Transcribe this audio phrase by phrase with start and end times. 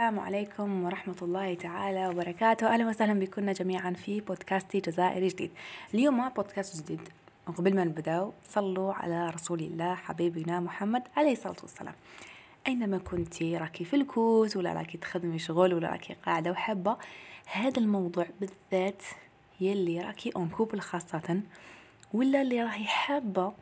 [0.00, 2.66] السلام عليكم ورحمة الله تعالى وبركاته.
[2.66, 5.50] أهلا وسهلا بكم جميعا في بودكاستي جزائري جديد.
[5.94, 7.00] اليوم بودكاست جديد.
[7.46, 11.94] قبل ما نبدأ صلوا على رسول الله حبيبنا محمد عليه الصلاة والسلام.
[12.66, 16.96] أينما كنتي راكي في ال coin ولا راكي تخدمي شغل ولا راكي قاعدة وحابة
[17.52, 19.02] هذا الموضوع بالذات
[19.60, 21.40] يلي راكي en couple خاصة
[22.12, 23.52] ولا اللي راهي حابة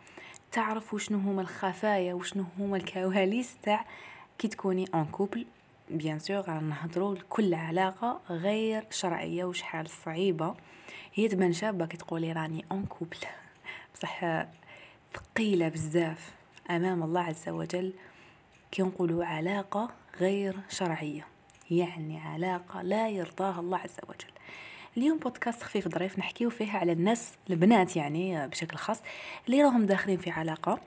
[0.52, 3.84] تعرف وشنو هما الخفايا وشنو هما الكواليس تاع
[4.38, 5.46] كي تكوني en couple
[5.90, 10.54] bien sûr نهضروا كل علاقة غير شرعية وشحال صعيبة.
[11.14, 13.16] هي تبان شابة كي تقولي راني en couple
[13.94, 14.44] بصح
[15.14, 16.34] ثقيلة بزاف
[16.70, 17.92] أمام الله عز وجل
[18.70, 21.26] كي نقولوا علاقة غير شرعية.
[21.70, 24.32] يعني علاقة لا يرضاها الله عز وجل.
[24.96, 29.02] اليوم بودكاست خفيف ظريف نحكيو فيه على الناس البنات يعني بشكل خاص
[29.46, 30.80] اللي راهم داخلين في علاقة.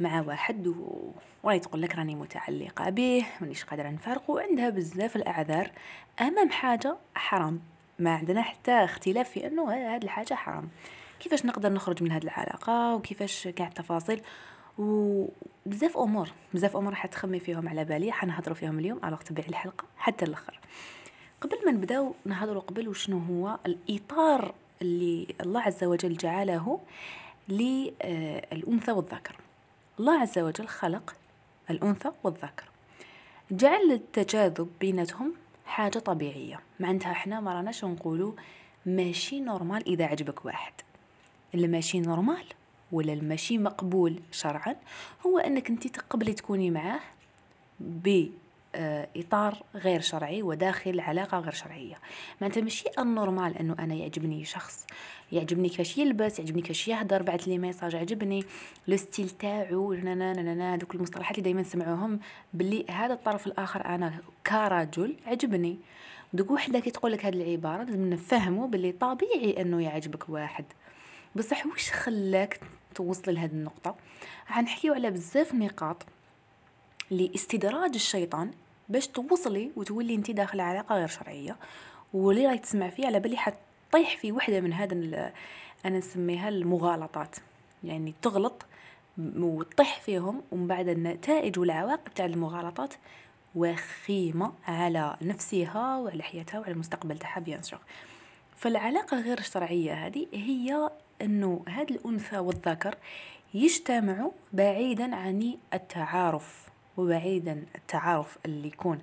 [0.00, 1.10] مع واحد و...
[1.42, 5.70] وراهي تقول لك راني متعلقة به مانيش قادرة نفارقه وعندها بزاف الأعذار.
[6.20, 7.60] أمام حاجة حرام.
[7.98, 10.68] ما عندنا حتى اختلاف في أنه هذه الحاجة حرام.
[11.20, 14.20] كيفاش نقدر نخرج من هذه العلاقة؟ وكيفاش كاع التفاصيل؟
[14.78, 16.28] وبزاف أمور.
[16.54, 18.12] بزاف أمور حتخمي فيهم على بالي.
[18.12, 19.00] حنهضروا فيهم اليوم.
[19.02, 19.84] على تبعي الحلقة.
[19.96, 20.58] حتى الأخر.
[21.40, 26.80] قبل ما نبداو نهضروا قبل وشنو هو الإطار اللي الله عز وجل جعله
[27.48, 29.36] للانثى والذكر
[30.02, 31.14] الله عز وجل خلق
[31.70, 32.64] الأنثى والذكر.
[33.50, 35.34] جعل التجاذب بيناتهم
[35.66, 36.60] حاجة طبيعية.
[36.80, 38.32] معناتها إحنا ما راناش نقولوا
[38.86, 40.72] ماشي normal إذا عجبك واحد.
[41.54, 42.44] اللي ماشي normal
[42.92, 44.76] ولا الماشي مقبول شرعا
[45.26, 47.00] هو أنك أنت تقبلي تكوني معاه
[49.16, 51.94] إطار غير شرعي وداخل علاقة غير شرعية.
[52.40, 54.86] معناتها ماشي ال normal إنه أنا يعجبني شخص
[55.32, 58.44] يعجبني كيفاش يلبس يعجبني كيفاش يهدر بعث لي message عجبني
[58.88, 62.20] le style تاعو هذوك المصطلحات اللي دائما نسمعوهم
[62.54, 64.14] باللي هذا الطرف الآخر أنا
[64.46, 65.78] كرجل عجبني
[66.32, 70.64] دوك وحدة كي تقول لك هذه العبارة لازم نفهموا باللي طبيعي إنه يعجبك واحد.
[71.36, 72.60] بصح واش خلاك
[72.94, 73.96] توصل لهذه النقطة؟
[74.56, 76.06] غنحكيو على بزاف نقاط.
[77.12, 78.50] لاستدراج الشيطان
[78.88, 81.56] باش توصلي وتولي انت داخل علاقة غير شرعية.
[82.12, 84.94] واللي راهي تسمع فيه على بالي حطيح في وحدة من هذا
[85.84, 87.36] أنا نسميها المغالطات.
[87.84, 88.66] يعني تغلط
[89.18, 92.94] وتطيح فيهم ومن بعد النتائج والعواقب تاع المغالطات
[93.54, 97.60] وخيمة على نفسها وعلى حياتها وعلى المستقبل تاعها بيان
[98.56, 100.90] فالعلاقة غير الشرعية هذه هي
[101.22, 102.94] أنه هذا الأنثى والذكر
[103.54, 106.71] يجتمعوا بعيدا عن التعارف.
[106.96, 108.98] وبعيدا التعارف اللي يكون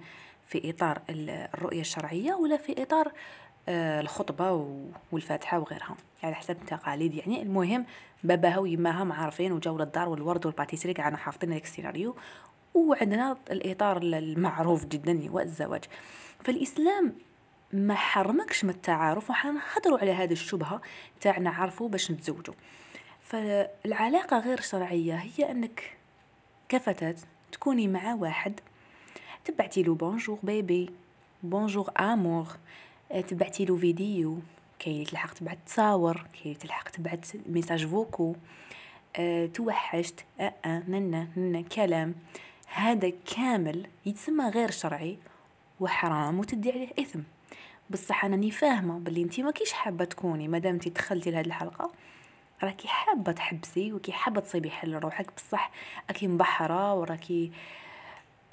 [0.45, 3.11] في إطار الرؤية الشرعية ولا في إطار
[3.69, 4.67] آه، الخطبة
[5.11, 5.95] والفاتحة وغيرها.
[6.23, 7.41] على حسب التقاليد يعني.
[7.41, 7.85] المهم
[8.23, 12.16] باباها ويماها معارفين وجاو للدار والورد والباتيسري قاعدين حافظين هذاك السيناريو
[12.73, 15.83] وعندنا الإطار المعروف جدا هو الزواج
[16.44, 17.13] فالإسلام
[17.73, 20.81] ما حرمكش من التعارف وحنهضروا على هذه الشبهة
[21.21, 22.53] تاع نعرفوا باش نتزوجوا.
[23.21, 25.97] فالعلاقة غير شرعية هي أنك
[26.69, 27.16] كفتاة
[27.51, 28.59] تكوني مع واحد.
[29.45, 30.89] تبعتي له bonjour bébé
[31.44, 32.47] bonjour amour
[33.27, 34.39] تبعتي له فيديو
[34.79, 36.25] كاين تلحق تبعت تصاور.
[36.43, 38.35] كاين تلحق تبعت message vocaux
[39.15, 40.25] أه توحشت.
[40.39, 42.15] أه أه ننا ننا كلام.
[42.73, 45.17] هذا كامل يتسمى غير شرعي
[45.79, 47.19] وحرام وتدي عليه إثم.
[47.89, 50.47] بصح أنا فاهمة باللي أنتي ما كيش حابة تكوني.
[50.47, 51.91] مادام أنتي دخلتي لهاد الحلقة
[52.63, 55.71] راكي حابة تحبسي وكي حابة تصيبي حل روحك بصح
[56.09, 57.51] راكي مبحرة وراكي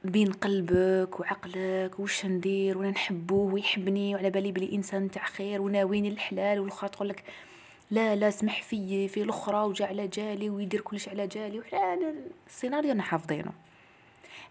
[0.05, 6.09] بين قلبك وعقلك وش ندير وأنا نحبوه ويحبني وعلى بالي بلي إنسان تاع خير وناويني
[6.09, 7.25] الحلال والاخرى تقول لك
[7.91, 12.15] لا لا سمح في في الأخرى وجا على جالي ويدير كلش على جالي وحنا
[12.47, 13.53] السيناريو أنا حافظينه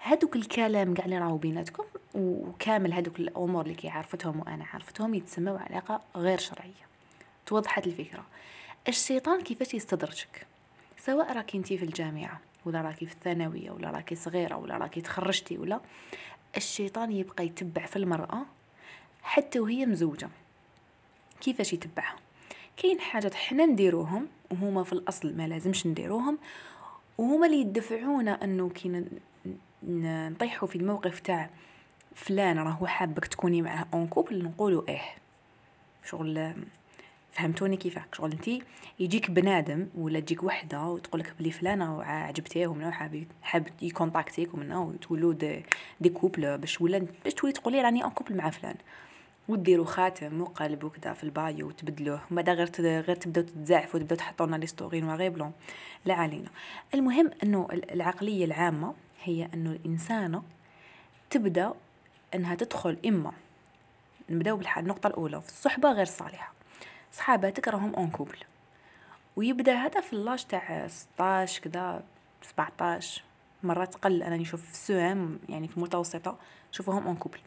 [0.03, 1.83] هادوك الكلام قاع اللي راهو بيناتكم
[2.15, 6.85] وكامل هادوك الأمور اللي كي عرفتهم وأنا عرفتهم يتسموا علاقة غير شرعية.
[7.45, 8.25] توضحت الفكرة.
[8.87, 10.47] الشيطان كيفاش يستدرجك؟
[10.97, 15.57] سواء راكي انتي في الجامعة ولا راكي في الثانوية ولا راكي صغيرة ولا راكي تخرجتي
[15.57, 15.79] ولا
[16.57, 18.45] الشيطان يبقى يتبع في المرأة
[19.23, 20.29] حتى وهي مزوجة.
[21.41, 22.15] كيفاش يتبعها؟
[22.77, 26.37] كاين حاجات حنا نديروهم وهما في الأصل ما لازمش نديروهم
[27.17, 29.05] وهما اللي يدفعونا أنه كي
[29.83, 31.49] نطيحوا في الموقف تاع
[32.15, 35.01] فلان راهو حابك تكوني معاه en couple نقولوا إيه
[36.05, 36.53] شغل
[37.35, 38.63] فهمتوني كيفاك شغل انت
[38.99, 44.47] يجيك بنادم ولا تجيك وحدة وتقول لك بلي فلانة عجبتيه ومنها حاب حاب ي contacter
[44.47, 45.65] ك ومنها وتولوا des,
[46.01, 48.75] des couples باش ولا باش تولي تقولي راني en couple مع فلان.
[49.47, 54.17] وديروا خاتم وقلب وكذا في ال bio وتبدلوه ومن بعد غير غير تبداو تتزعفوا وتبداو
[54.17, 55.51] تحطوا لنا les stories noir blanc.
[56.05, 56.49] لا علينا.
[56.93, 58.93] المهم إنه العقلية العامة
[59.23, 60.43] هي إنه الانسانه
[61.29, 61.73] تبدأ
[62.35, 63.31] إنها تدخل إما
[64.29, 66.54] نبدأو بالنقطة الأولى في الصحبة غير صالحة.
[67.17, 68.37] صحاباتك راهم en couple
[69.35, 72.03] ويبدأ هذا في l'âge تاع 16 كذا
[72.41, 73.23] 17
[73.63, 76.37] مرات قل أنا نشوف في ال CEM يعني في المتوسطة
[76.71, 77.39] نشوفهم en couple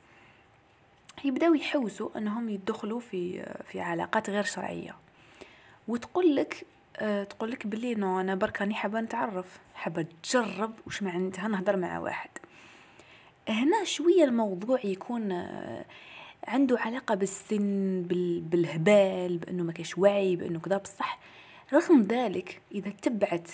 [1.24, 4.96] يبداو يحوسوا أنهم يدخلوا في في علاقات غير شرعية.
[5.88, 6.66] وتقول لك
[6.96, 9.58] أه تقول لك بلي non أنا برك راني حابة نتعرف.
[9.74, 12.30] حابة تجرب واش معناتها نهضر مع واحد.
[13.48, 15.84] هنا شوية الموضوع يكون أه
[16.48, 18.02] عنده علاقة بالسن
[18.50, 21.18] بالهبال بأنه ما كاش وعي بأنه كذا بصح
[21.72, 23.50] رغم ذلك إذا تبعت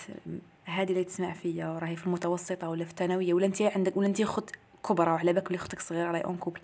[0.65, 4.21] هذه اللي تسمع فيا راهي في المتوسطة ولا في الثانوية ولا أنت عندك ولا أنت
[4.21, 4.49] اخت
[4.89, 6.59] كبرى وعلى بالك بلي أختك صغيرة راهي en couple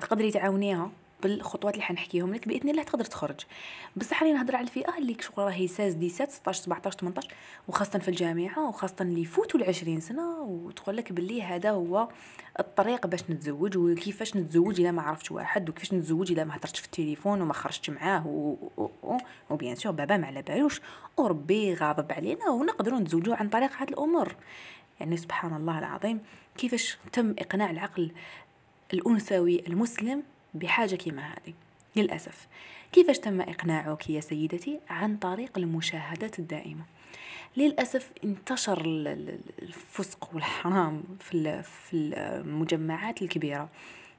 [0.00, 0.90] تقدري تعاونيها؟
[1.22, 3.40] بالخطوات اللي حنحكيهم لك بإذن الله تقدر تخرج
[3.96, 7.28] بصح راني نهضر على الفئة اللي شغل راهي seize, dix 16 17 18
[7.68, 12.08] وخاصة في الجامعة وخاصة اللي يفوتوا العشرين سنة وتقول لك باللي هذا هو
[12.58, 16.86] الطريق باش نتزوج وكيفاش نتزوج اذا ما عرفتش واحد وكيفاش نتزوج اذا ما هضرتش في
[16.86, 18.26] التليفون وما خرجتش معاه.
[19.50, 20.80] وبيان سور بابا ما على بالوش
[21.16, 24.34] وربي غاضب علينا ونقدروا نتزوجوا عن طريق هذه الأمور
[25.00, 26.20] يعني سبحان الله العظيم
[26.56, 28.12] كيفاش تم إقناع العقل
[28.92, 30.22] الأنثوي المسلم
[30.58, 31.54] بحاجة كما هذه.
[31.96, 32.46] للأسف.
[32.92, 36.84] كيفاش تم إقناعك يا سيدتي عن طريق المشاهدات الدائمة؟
[37.56, 38.82] للأسف انتشر
[39.62, 41.62] الفسق والحرام في
[41.92, 43.68] المجمعات الكبيرة.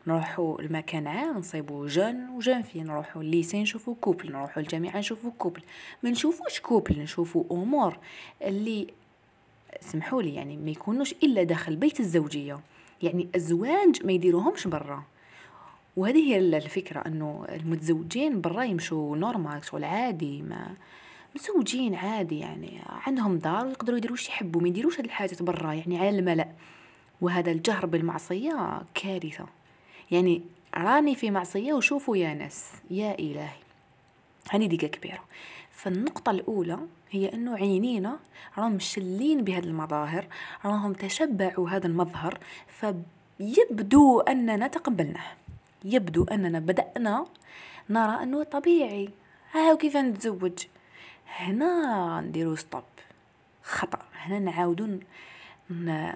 [0.08, 5.32] نروحوا المكان عام نصيبوا جن وجن في نروحوا ال lycée نشوفوا couple نروحوا الجامعة نشوفوا
[5.38, 5.62] couple.
[6.04, 7.98] ما نشوفوش couple نشوفوا أمور
[8.42, 8.88] اللي
[9.82, 12.60] سمحوا لي يعني ما يكونوش إلا داخل بيت الزوجية.
[13.04, 15.04] يعني الزواج ما يديروهمش برا.
[15.98, 20.76] وهذه هي الفكرة أنه المتزوجين برا يمشوا نورمال شغل عادي ما
[21.36, 26.00] متزوجين عادي يعني عندهم دار ويقدروا يديروا وش يحبوا ما يديروش هاد الحاجات برا يعني
[26.00, 26.48] على الملأ.
[27.22, 29.46] وهذا الجهر بالمعصية كارثة.
[30.12, 30.42] يعني
[30.76, 33.60] راني في معصية وشوفوا يا ناس يا إلهي.
[34.50, 35.24] هذه دقة كبيرة.
[35.72, 36.80] فالنقطة الأولى
[37.12, 38.20] هي أنه عينينا
[38.58, 40.28] راهم مشلين بهذه المظاهر
[40.66, 45.47] راهم تشبعوا هذا المظهر فيبدو أننا تقبلناه.
[45.88, 47.26] يبدو أننا بدأنا
[47.90, 49.10] نرى أنه طبيعي.
[49.52, 50.66] هاو كيف نتزوج؟
[51.28, 52.84] هنا نديرو ستوب
[53.64, 54.00] خطأ.
[54.14, 55.00] هنا نعاودو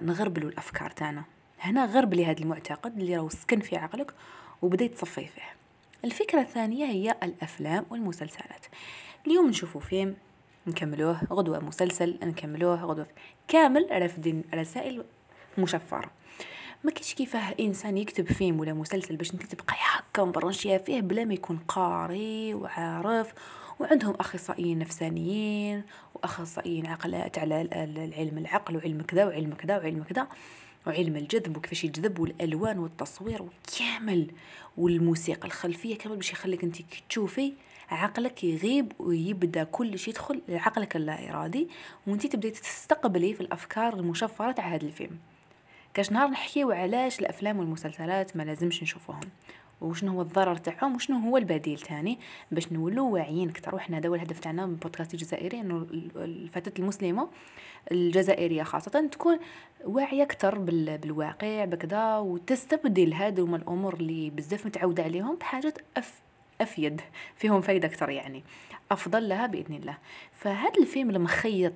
[0.02, 1.24] نغربلو الأفكار تاعنا.
[1.60, 4.14] هنا غربلي هذا المعتقد اللي راهو سكن في عقلك
[4.62, 5.42] وبدأ يتصفي فيه.
[6.04, 8.66] الفكرة الثانية هي الأفلام والمسلسلات.
[9.26, 10.16] اليوم نشوفوا فيلم
[10.66, 11.20] نكملوه.
[11.32, 12.84] غدوة مسلسل نكملوه.
[12.84, 13.06] غدوة
[13.48, 15.04] كامل رافدين رسائل
[15.58, 16.10] مشفرة.
[16.84, 21.24] ما كاينش كيفاه إنسان يكتب فيلم ولا مسلسل باش أنت تبقى هكا مبرنشيه فيه بلا
[21.24, 23.32] ما يكون قاري وعارف
[23.80, 25.82] وعندهم أخصائيين نفسانيين
[26.14, 27.62] وأخصائيين عقلات على
[28.04, 30.28] العلم العقل وعلم كذا وعلم كذا وعلم كذا
[30.86, 34.30] وعلم الجذب وكيفاش يجذب والألوان والتصوير وكامل
[34.76, 36.76] والموسيقى الخلفية كامل باش يخليك أنت
[37.08, 37.52] تشوفي
[37.90, 41.68] عقلك يغيب ويبدأ كل شيء يدخل لعقلك اللا إرادي
[42.06, 45.18] وأنت تبدأي تستقبلي في الأفكار المشفرة تاع هذا الفيلم.
[45.94, 49.20] كاش نهار نحكيو علاش الأفلام والمسلسلات ما لازمش نشوفوهم؟
[49.80, 52.18] وشنو هو الضرر تاعهم وشنو هو البديل تاني
[52.50, 55.86] باش نولوا واعيين أكثر وحنا هذا هو الهدف تاعنا من بودكاست الجزائري إنه
[56.16, 57.28] الفتاة المسلمة
[57.92, 59.38] الجزائرية خاصة تكون
[59.84, 66.20] واعية أكثر بالواقع بكذا وتستبدل هذو الأمور اللي بزاف متعودة عليهم بحاجات أف
[66.60, 67.00] أفيد
[67.36, 68.42] فيهم فايدة أكثر يعني
[68.90, 69.98] أفضل لها بإذن الله.
[70.32, 71.72] فهذا الفيلم المخيط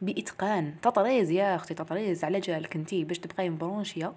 [0.00, 0.74] بإتقان.
[0.82, 4.12] تطريز يا أختي تطريز على جالك انتي باش تبقاي مبرونشيه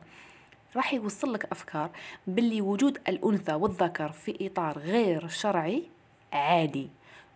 [0.75, 1.89] راح يوصل لك أفكار
[2.27, 5.83] باللي وجود الأنثى والذكر في إطار غير شرعي
[6.33, 6.89] عادي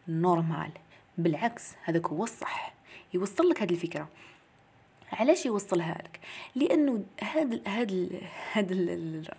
[0.08, 0.72] نورمال.
[1.18, 2.74] بالعكس هذاك هو الصح.
[3.14, 4.08] يوصل لك هذه الفكرة.
[5.12, 6.20] علاش يوصلها لك؟
[6.56, 8.08] لأنه هذا هذا
[8.52, 8.74] هذا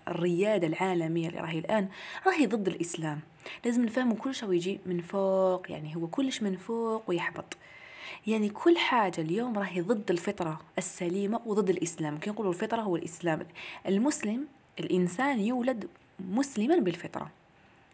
[0.09, 1.89] الريادة العالمية اللي راهي الآن
[2.27, 3.21] راهي ضد الإسلام.
[3.65, 7.57] لازم نفهموا كل شيء يجي من فوق يعني هو كلش من فوق ويحبط.
[8.27, 12.19] يعني كل حاجة اليوم راهي ضد الفطرة السليمة وضد الإسلام.
[12.19, 13.47] كي نقولوا الفطرة؟ هو الإسلام.
[13.87, 14.47] المسلم
[14.81, 15.89] الإنسان يولد
[16.21, 17.31] مسلما بالفطرة.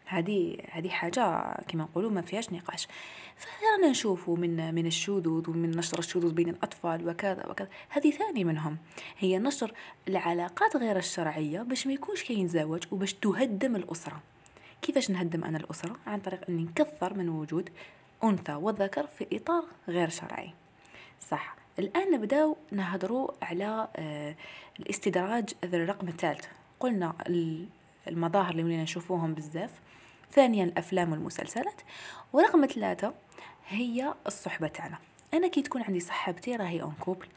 [0.05, 2.87] هذه هذه حاجة كما نقولوا ما فيهاش نقاش.
[3.35, 7.69] فأنا نشوفوا من من الشذوذ ومن نشر الشذوذ بين الأطفال وكذا وكذا.
[7.89, 8.77] هذه ثاني منهم.
[9.17, 9.73] هي نشر
[10.07, 14.21] العلاقات غير الشرعية باش ما يكونش كاين زواج وباش تهدم الأسرة.
[14.81, 17.69] كيفاش نهدم أنا الأسرة؟ عن طريق أني نكثر من وجود
[18.23, 20.53] أنثى وذكر في إطار غير شرعي.
[21.19, 21.55] صح.
[21.79, 24.35] الآن نبداو نهضروا على آه،
[24.79, 26.45] الاستدراج الرقم الثالث.
[26.79, 27.13] قلنا
[28.07, 29.71] المظاهر اللي ولينا نشوفوهم بزاف.
[30.31, 31.81] ثانيا الأفلام والمسلسلات.
[32.33, 33.13] ورقم ثلاثة
[33.67, 34.97] هي الصحبة تاعنا.
[35.33, 37.27] أنا كي تكون عندي صحبتي راهي en couple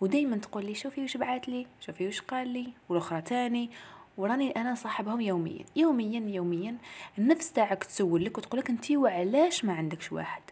[0.00, 3.70] ودايما تقول لي شوفي وش بعت لي شوفي وش قال لي والأخرى تاني
[4.16, 6.76] وراني أنا صاحبهم يوميا يوميا يوميا
[7.18, 10.42] النفس تاعك تسولك وتقولك أنتي وعلاش ما عندكش واحد؟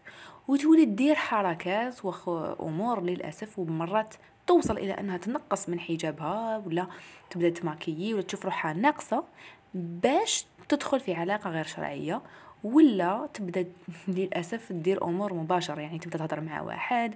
[0.49, 2.29] وتولي دير حركات وخ
[2.61, 4.15] امور للأسف ومرات
[4.47, 6.87] توصل إلى أنها تنقص من حجابها ولا
[7.31, 9.25] تبدأ تماكيي ولا تشوف روحها ناقصة
[9.75, 12.23] باش تدخل في علاقة غير شرعية
[12.65, 13.67] ولا تبدأ
[14.09, 17.15] للأسف دير أمور مباشرة يعني تبدأ تهضر مع واحد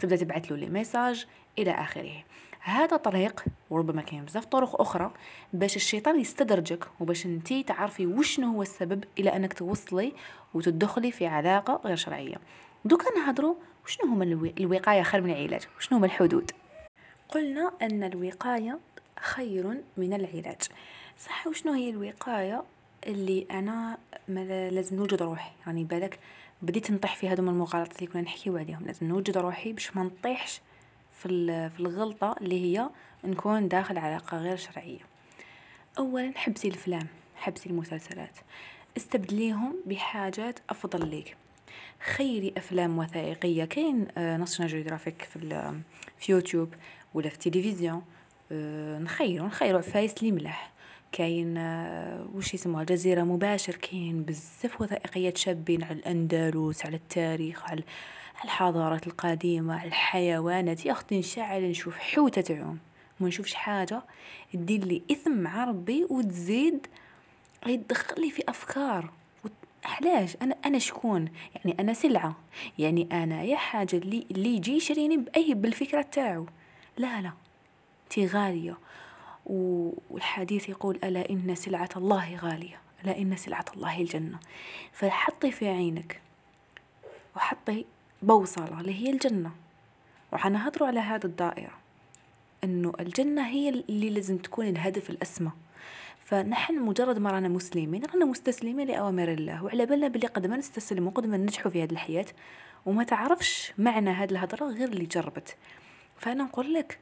[0.00, 1.26] تبدأ تبعث له لي message
[1.58, 2.24] إلى آخره.
[2.64, 5.10] هذا طريق وربما كاين بزاف طرق أخرى
[5.52, 10.12] باش الشيطان يستدرجك وباش انتي تعرفي وشنو هو السبب إلى أنك توصلي
[10.54, 12.36] وتدخلي في علاقة غير شرعية.
[12.84, 13.54] دوكا نهضروا
[13.84, 14.24] وشنو هما
[14.60, 16.50] الوقاية خير من العلاج؟ وشنو هما الحدود؟
[17.28, 18.78] قلنا أن الوقاية
[19.20, 20.62] خير من العلاج.
[21.18, 22.62] صح وشنو هي الوقاية
[23.06, 26.18] اللي أنا ما لازم نوجد روحي؟ يعني بالك
[26.62, 28.86] بديت نطيح في هذوما المغالطات اللي كنا نحكيو عليهم.
[28.86, 30.60] لازم نوجد روحي باش ما نطيحش
[31.22, 32.90] في في الغلطة اللي هي
[33.24, 34.98] نكون داخل علاقة غير شرعية.
[35.98, 38.38] اولا حبسي الأفلام حبسي المسلسلات.
[38.96, 41.36] استبدليهم بحاجات أفضل ليك.
[42.16, 43.64] خيري أفلام وثائقية.
[43.64, 45.72] كاين National Geographic في
[46.18, 46.74] في يوتيوب
[47.14, 48.02] ولا في التلفزيون.
[48.52, 49.78] آه، نخيرو نخيرو.
[49.78, 50.72] عفايس لي ملاح.
[51.12, 53.74] كاين آه، وش يسموها؟ الجزيرة مباشر.
[53.76, 57.82] كاين بزاف وثائقيات شابين على الأندلس على التاريخ على
[58.44, 60.86] الحضارات القديمة الحيوانات.
[60.86, 62.78] يا أختي نشعل نشوف حوتة تعوم.
[63.20, 64.02] ما نشوفش حاجة.
[64.52, 66.86] تدير لي إثم مع ربي وتزيد
[67.66, 69.10] يدخل لي في أفكار.
[69.84, 72.36] علاش؟ أنا أنا شكون؟ يعني أنا سلعة.
[72.78, 76.46] يعني أنا يا حاجة اللي اللي يجي يشريني باي بالفكرة تاعو.
[76.96, 77.32] لا لا.
[78.10, 78.78] تي غالية.
[79.46, 84.38] والحديث يقول ألا إن سلعة الله غالية؟ ألا إن سلعة الله الجنة؟
[84.92, 86.20] فحطي في عينك.
[87.36, 87.84] وحطي
[88.22, 89.50] بوصلة اللي هي الجنة.
[90.32, 91.78] وحنهضروا على هذا الدائرة.
[92.64, 95.50] أنه الجنة هي اللي لازم تكون الهدف الأسمى.
[96.24, 99.64] فنحن مجرد ما رانا مسلمين رانا مستسلمين لأوامر الله.
[99.64, 102.26] وعلى بالنا بلي قد ما نستسلم وقد ما ننجحوا في هذه الحياة
[102.86, 105.56] وما تعرفش معنى هذه الهضرة غير اللي جربت.
[106.16, 106.98] فأنا نقول لك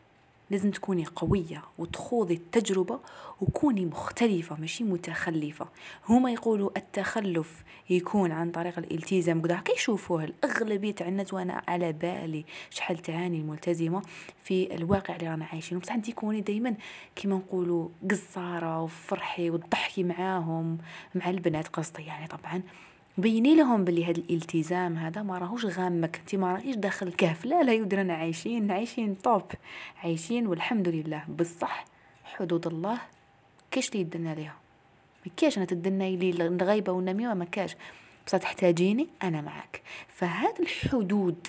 [0.51, 3.01] لازم تكوني قوية وتخوضي التجربة
[3.41, 5.69] وكوني مختلفة ماشي متخلفة.
[6.09, 11.93] هما يقولوا التخلف يكون عن طريق الالتزام قد هكا يشوفوه الأغلبية تاع الناس وأنا على
[11.93, 14.03] بالي شحال تعاني الملتزمة
[14.43, 16.75] في الواقع اللي رانا عايشين بصح انت كوني دايما
[17.17, 20.79] كيما نقولوا قصارة وفرحي وتضحكي معاهم
[21.15, 22.03] مع البنات قصدي.
[22.03, 22.63] يعني طبعا
[23.19, 26.17] بيني لهم بلي هذا الالتزام هذا ما راهوش غامك.
[26.17, 27.45] انت ما راهيش داخل الكهف.
[27.45, 29.43] لا لا يودي رانا عايشين عايشين طوب.
[30.05, 31.25] عايشين والحمد لله.
[31.39, 31.85] بصح
[32.25, 32.99] حدود الله
[33.71, 34.57] كاش اللي يدنا ليها.
[35.27, 37.77] ما كاش أنا تدنا لي الغيبه والنميمه ما كاش.
[38.27, 41.47] بصح تحتاجيني أنا معك فهاد الحدود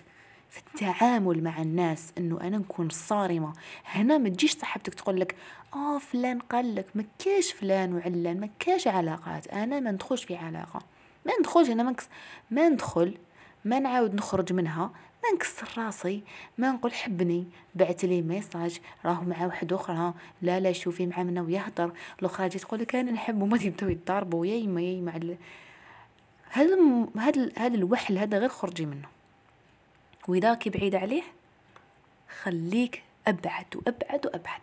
[0.50, 3.54] في التعامل مع الناس إنه أنا نكون صارمة.
[3.86, 5.36] هنا ما تجيش صاحبتك تقول لك
[5.74, 6.86] آه فلان قال لك.
[6.96, 9.48] ما كاش فلان وعلان ما كاش علاقات.
[9.48, 10.82] أنا ما ندخلش في علاقة.
[11.26, 11.96] ما ندخلش أنا ما
[12.52, 13.18] ما ندخل
[13.66, 14.92] ما نعاود نخرج منها
[15.24, 16.24] ما نكسر راسي
[16.58, 21.42] ما نقول حبني بعت لي message راه مع واحد أخرى لا لا شوفي مع منا
[21.42, 25.38] ويهضر الأخرى تجي تقول لك أنا نحب وما يبداو يتضاربوا يا يما يا يما
[26.52, 29.08] هذا هذا هذا الوحل هذا غير خرجي منه.
[30.28, 31.24] واذا كي بعيد عليه
[32.42, 34.62] خليك أبعد وأبعد وأبعد.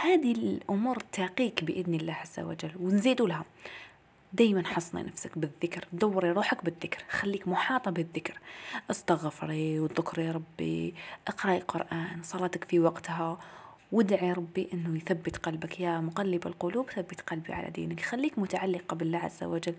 [0.00, 3.44] هذه الأمور تقيك بإذن الله عز وجل ونزيدوا لها.
[4.34, 5.84] دايما حصني نفسك بالذكر.
[5.92, 7.04] دوري روحك بالذكر.
[7.10, 8.38] خليك محاطة بالذكر.
[8.90, 10.94] استغفري وذكري ربي.
[11.28, 12.22] اقرأي قرآن.
[12.22, 13.38] صلاتك في وقتها.
[13.94, 15.80] وادعي ربي إنه يثبت قلبك.
[15.80, 18.00] يا مقلب القلوب ثبت قلبي على دينك.
[18.00, 19.74] خليك متعلقة بالله عز وجل.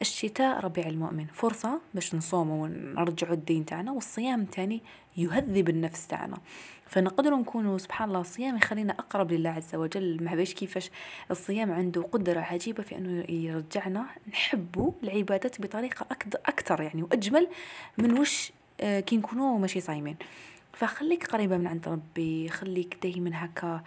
[0.00, 1.26] الشتاء ربيع المؤمن.
[1.26, 4.82] فرصة باش نصوم ونرجعوا الدين تاعنا والصيام تاني
[5.16, 6.38] يهذب النفس تاعنا.
[6.86, 10.24] فنقدر نكونوا سبحان الله الصيام يخلينا أقرب لله عز وجل.
[10.24, 10.90] ما باش كيفاش
[11.30, 14.06] الصيام عنده قدرة عجيبة في أنه يرجعنا.
[14.28, 16.06] نحبوا العبادات بطريقة
[16.46, 17.48] أكثر يعني وأجمل
[17.98, 20.16] من وش آه، كي نكونوا ماشي صايمين.
[20.72, 23.82] فخليك قريبة من عند ربي خليك دايما هكا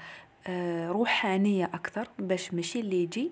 [0.47, 3.31] آه، روحانية أكثر باش ماشي اللي يجي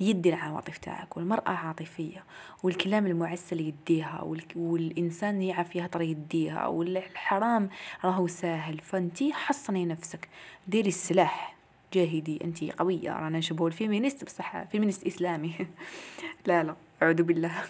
[0.00, 2.24] يدي العواطف تاعك والمرأة عاطفية
[2.62, 4.22] والكلام المعسل يديها
[4.56, 7.70] والإنسان يعرف يهضر يديها والحرام
[8.04, 10.28] راهو ساهل فانتي حصني نفسك
[10.68, 11.54] ديري السلاح.
[11.92, 15.54] جاهدي انت قوية رانا نشبهوا ال féministe بصح féministe إسلامي.
[16.46, 17.62] لا لا أعوذ بالله.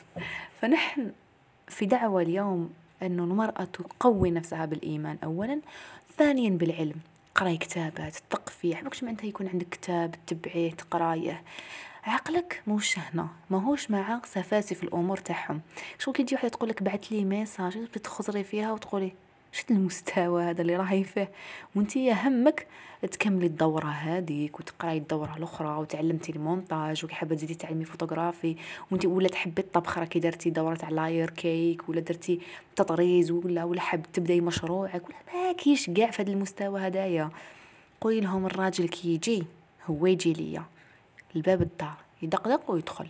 [0.61, 1.13] فنحن
[1.69, 2.71] في دعوة اليوم
[3.03, 5.61] انه المرأة تقوي نفسها بالإيمان اولا
[6.19, 6.97] ثانيا بالعلم
[7.35, 11.43] قراي كتابات تقفي حبكش معناتها يكون عندك كتاب تبعيه تقرأيه
[12.05, 15.61] عقلك موش هنا ماهوش مع سفاسف الأمور تاعهم.
[15.99, 19.13] شو كي تجي وحده تقول لك بعث لي message تخزري فيها وتقولي
[19.55, 21.31] شد المستوى هذا اللي راهي فيه
[21.75, 22.67] وانت همك
[23.03, 28.57] تكملي الدورة هذيك وتقراي الدورة الأخرى وتعلمتي المونتاج وكي حابة تزيدي تعلمي فوتوغرافي
[28.91, 32.41] وانت ولا تحبي الطبخ راكي درتي دورة على layer cake ولا درتي
[32.77, 37.31] تطريز ولا ولا حاب تبدأي مشروعك ولا ما كيش كاع في هذا المستوى هدايا.
[38.01, 39.45] قولي لهم الراجل كي يجي
[39.87, 40.65] هو يجي ليا.
[41.37, 43.09] الباب الدار يدقدق ويدخل.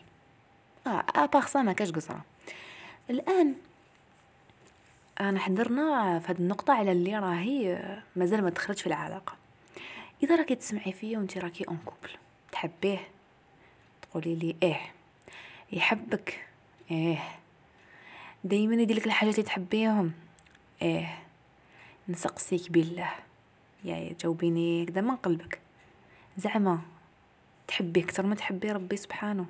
[0.87, 2.25] آه اباغ ما كاش قصرة.
[3.11, 3.55] الآن
[5.21, 9.37] أنا حضرنا في هذه النقطة على اللي راهي مازال ما دخلتش في العلاقة.
[10.23, 12.11] إذا راكي تسمعي فيا وانت راكي en couple
[12.53, 13.09] تحبيه؟
[14.03, 14.81] تقولي لي إيه.
[15.73, 16.47] يحبك؟
[16.91, 17.23] إيه.
[18.45, 20.13] دايما يدير الحاجات اللي تحبيهم؟
[20.83, 21.19] إيه.
[22.09, 23.11] نسقسيك بالله.
[23.85, 25.59] يا جاوبيني كذا من قلبك.
[26.37, 26.81] زعما
[27.69, 29.47] تحبي أكثر ما تحبي ربي سبحانه.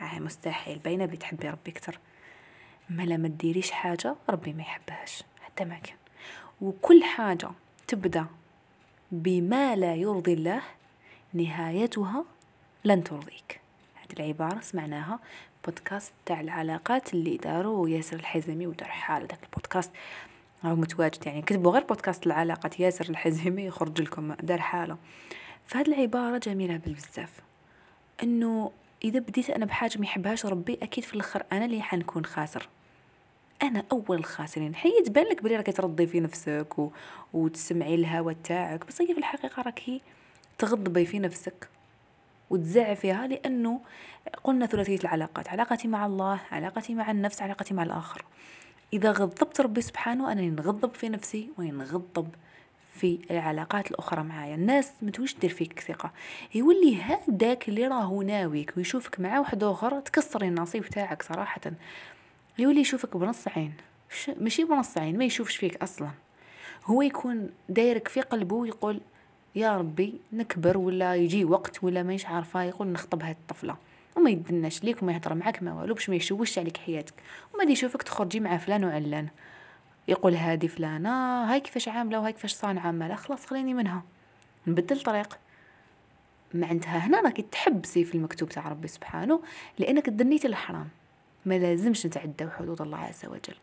[0.00, 0.78] آه مستحيل.
[0.78, 1.98] باينة بتحبي ربي أكثر
[2.90, 5.22] ما لا ما ديريش حاجة ربي ما يحبهاش.
[5.40, 5.96] حتى ما كان.
[6.60, 7.50] وكل حاجة
[7.88, 8.26] تبدأ
[9.12, 10.62] بما لا يرضي الله
[11.34, 12.24] نهايتها
[12.84, 13.60] لن ترضيك.
[13.94, 15.18] هذه العبارة سمعناها
[15.64, 19.90] بودكاست تاع العلاقات اللي داروا ياسر الحزمي ودار حال داك البودكاست.
[20.64, 24.96] راهو متواجد يعني كتبوا غير بودكاست العلاقات ياسر الحزمي يخرج لكم دار حالة.
[25.66, 27.40] فهاد العبارة جميلة بزاف
[28.22, 28.72] إنه
[29.04, 32.68] إذا بديت أنا بحاجة ما يحبهاش ربي أكيد في الآخر أنا اللي حنكون خاسر.
[33.62, 36.90] أنا أول الخاسرين حي تبان لك بلي راكي ترضي في نفسك و...
[37.32, 40.00] وتسمعي الهوى تاعك بس هي في الحقيقة راكي
[40.58, 41.68] تغضبي في نفسك
[42.50, 43.80] وتزعي فيها لأنه
[44.44, 48.24] قلنا ثلاثية العلاقات علاقتي مع الله علاقتي مع النفس علاقتي مع الآخر.
[48.92, 52.28] إذا غضبت ربي سبحانه أنا نغضب في نفسي ونغضب
[52.94, 54.54] في العلاقات الأخرى معايا.
[54.54, 56.12] الناس متوش دير فيك ثقة.
[56.54, 61.60] يولي هذاك اللي راهو ناويك ويشوفك مع واحد آخر تكسري النصيب تاعك صراحة.
[62.58, 63.74] يولي يشوفك بنص عين؟
[64.40, 66.10] ماشي بنص عين ما يشوفش فيك أصلا.
[66.84, 69.00] هو يكون دايرك في قلبه ويقول
[69.54, 73.76] يا ربي نكبر ولا يجي وقت ولا مانيش عارفة يقول نخطب هاد الطفلة.
[74.16, 77.14] وما يدناش ليك وما يهضر معاك ما والو باش ما يشوش عليك حياتك.
[77.54, 79.28] وما يشوفك تخرجي مع فلان وعلان.
[80.08, 81.10] يقول هادي فلانة
[81.52, 84.02] هاي كيفاش عاملة وهاي كيفاش صانعه مالا خلاص خليني منها.
[84.66, 85.38] نبدل طريق.
[86.54, 89.40] معناتها هنا راكي تحبسي في المكتوب تاع ربي سبحانه
[89.78, 90.88] لأنك دنيتي الحرام.
[91.46, 93.56] ما لازمش نتعداو حدود الله عز وجل.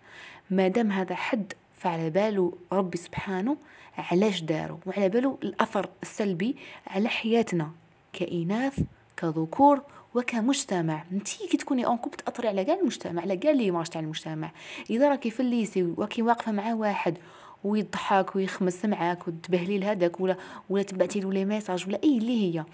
[0.49, 3.57] ما دام هذا حد فعلى باله ربي سبحانه
[3.97, 6.55] علاش دارو وعلى باله الأثر السلبي
[6.87, 7.71] على حياتنا
[8.13, 8.79] كإناث
[9.17, 9.81] كذكور
[10.15, 11.03] وكمجتمع.
[11.11, 14.51] انتي كي تكوني en couple تأثري على كاع المجتمع على كاع l'image تاع المجتمع.
[14.89, 17.17] إذا راكي في ال lycée وكي واقفة مع واحد
[17.63, 20.37] ويضحك ويخمس معاك وتبهلي لهداك ولا
[20.69, 22.65] ولا تبعتي له لي message ولا أي اللي هي.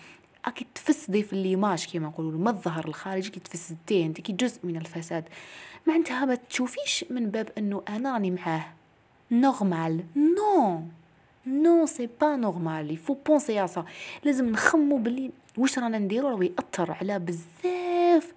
[0.50, 5.24] راكي تفسدي في l'image كيما نقولوا المظهر الخارجي كي تفسديه انت كي جزء من الفساد.
[5.88, 8.66] معناتها ما تشوفيش من باب أنه أنا راني معاه.
[9.32, 10.82] normal non
[11.48, 13.86] non c'est pas normal il faut penser ça
[14.24, 18.34] لازم نخمو بلي واش رانا نديرو راه يأثر على بزاف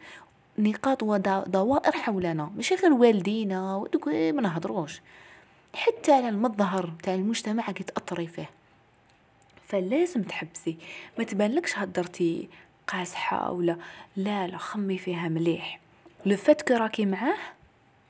[0.58, 2.50] نقاط ودوائر حولنا.
[2.56, 5.00] ماشي غير والدينا ودوك ما نهضروش.
[5.74, 8.50] حتى على المظهر تاع المجتمع كي تاثري فيه.
[9.72, 10.76] فلازم تحبسي.
[11.18, 12.48] ما تبانلكش هدرتي
[12.86, 13.76] قاسحة ولا
[14.16, 14.46] لا.
[14.46, 15.80] لا خمي فيها مليح.
[16.26, 17.36] لو فات كو راكي معاه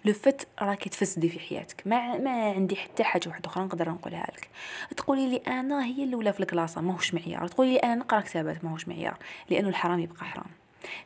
[0.05, 1.87] لو فات راكي تفسدي في حياتك.
[1.87, 4.49] ما ما عندي حتى حاجة واحدة أخرى نقدر نقولها لك.
[4.97, 7.49] تقولي لي أنا هي الأولى في الكلاسة ماهوش معيار.
[7.49, 9.17] تقولي لي أنا نقرا كتابات ماهوش معيار.
[9.51, 10.47] لأنه الحرام يبقى حرام.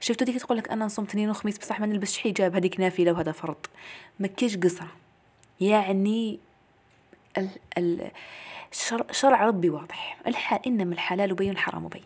[0.01, 3.33] شفتوا ديك تقول لك أنا نصوم اثنين وخميس بصح ما نلبسش حجاب هذيك نافلة وهذا
[3.33, 3.67] فرض.
[4.21, 4.89] ما كاينش قصرة.
[5.61, 6.39] يعني
[7.39, 8.11] ال ال
[9.11, 10.19] شرع ربي واضح.
[10.27, 10.61] الح...
[10.67, 12.03] إنما الحلال بين الحرام بين.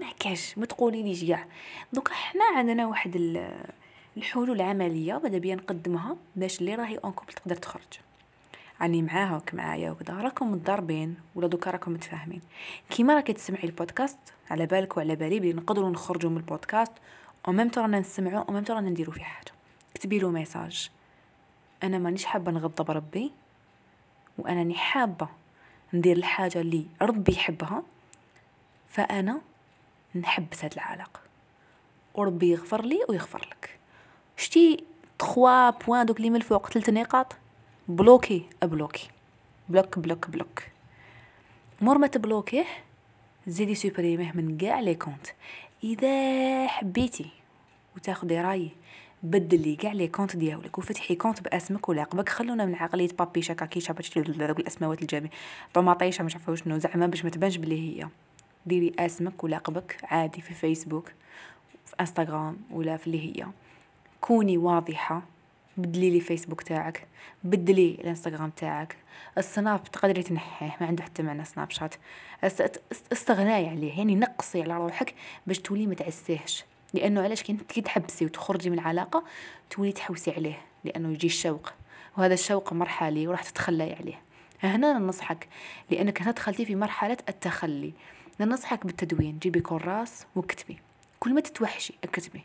[0.00, 1.44] ما كاش ما تقولي لي j'ai
[1.92, 3.40] دوكا حنا عندنا واحد
[4.16, 8.00] الحلول العملية ماذا بيا نقدمها باش اللي راهي en couple تقدر تخرج.
[8.80, 12.40] راني معاها وك معايا وكذا راكم متضاربين ولا دوكا راكم متفاهمين.
[12.90, 14.18] كيما راكي تسمعي البودكاست
[14.50, 16.92] على بالك وعلى بالي بلي نقدروا نخرجوا من ال podcast
[17.48, 19.52] و même رانا نسمعوا و même رانا نديروا في حاجة.
[19.94, 20.90] كتبي له message
[21.82, 23.32] أنا مانيش حابة نغضب ربي
[24.38, 25.28] وانني حابة
[25.92, 27.82] ندير الحاجة اللي ربي يحبها
[28.88, 29.40] فأنا
[30.14, 31.20] نحبس هاد العلاقة.
[32.14, 33.78] وربي يغفر لي ويغفر لك.
[34.36, 34.84] شتي
[35.18, 37.36] trois points دوك اللي من الفوق ثلاث نقاط
[37.88, 39.08] بلوكي أبلوكي.
[39.68, 40.62] bloque bloque bloque.
[41.80, 42.66] مور ما تبلوكيه
[43.46, 45.26] زيدي supprimer من كاع les comptes.
[45.84, 47.30] إذا حبيتي
[47.96, 48.70] وتاخدي رايي
[49.24, 53.80] بدلي كاع les comptes ديالك وفتحي compte باسمك ولقبك خلونا من عقلية بابي شاكا كي
[53.80, 55.28] شابت دوك الأسماوات الجامع
[55.74, 58.08] طوماطيشة مش عارفه شنو زعما باش ما تبانش بلي هي.
[58.66, 61.08] ديري اسمك ولقبك عادي في فيسبوك
[61.86, 63.46] في انستغرام ولا في اللي هي.
[64.20, 65.22] كوني واضحة
[65.76, 67.06] بدلي le Facebook تاعك
[67.44, 68.96] بدلي الانستغرام تاعك.
[69.38, 71.94] ال Snap تقدري تنحيه ما عنده حتى معنى Snapchat.
[73.12, 75.14] أستغناي عليه يعني نقصي على روحك
[75.46, 76.64] باش تولي ما تعسيهش.
[76.94, 79.24] لأنه علاش كي تحبسي وتخرجي من علاقه
[79.70, 81.72] تولي تحوسي عليه لأنه يجي الشوق.
[82.18, 84.20] وهذا الشوق مرحلي وراح تتخلي عليه.
[84.62, 85.48] هنا ننصحك
[85.90, 87.92] لأنك هنا دخلتي في مرحلة التخلي.
[88.40, 89.38] ننصحك بالتدوين.
[89.38, 90.78] جيبي كراس واكتبي.
[91.20, 92.44] كل ما تتوحشي اكتبي.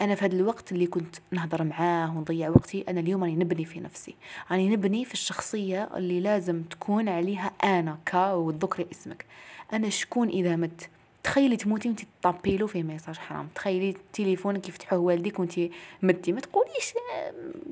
[0.00, 3.80] أنا في هذا الوقت اللي كنت نهضر معاه ونضيع وقتي أنا اليوم راني نبني في
[3.80, 4.14] نفسي.
[4.50, 9.26] راني نبني في الشخصية اللي لازم تكون عليها أنا كا وتذكري اسمك.
[9.72, 10.88] أنا شكون إذا مت؟
[11.26, 13.48] تخيلي تموتي وانت طابيلو في ميساج حرام.
[13.54, 15.60] تخيلي تليفونك يفتحوه والديك وانت
[16.02, 16.94] متي ما تقوليش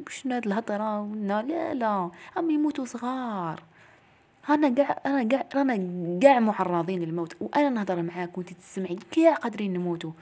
[0.08, 3.62] شنو هاد الهضرة؟ لا لا هم يموتوا صغار.
[4.48, 7.36] أنا قاع أنا قاع رانا قاع معرضين للموت.
[7.40, 10.12] وأنا نهضر معاك وانت تسمعي كاع قادرين نموتوا.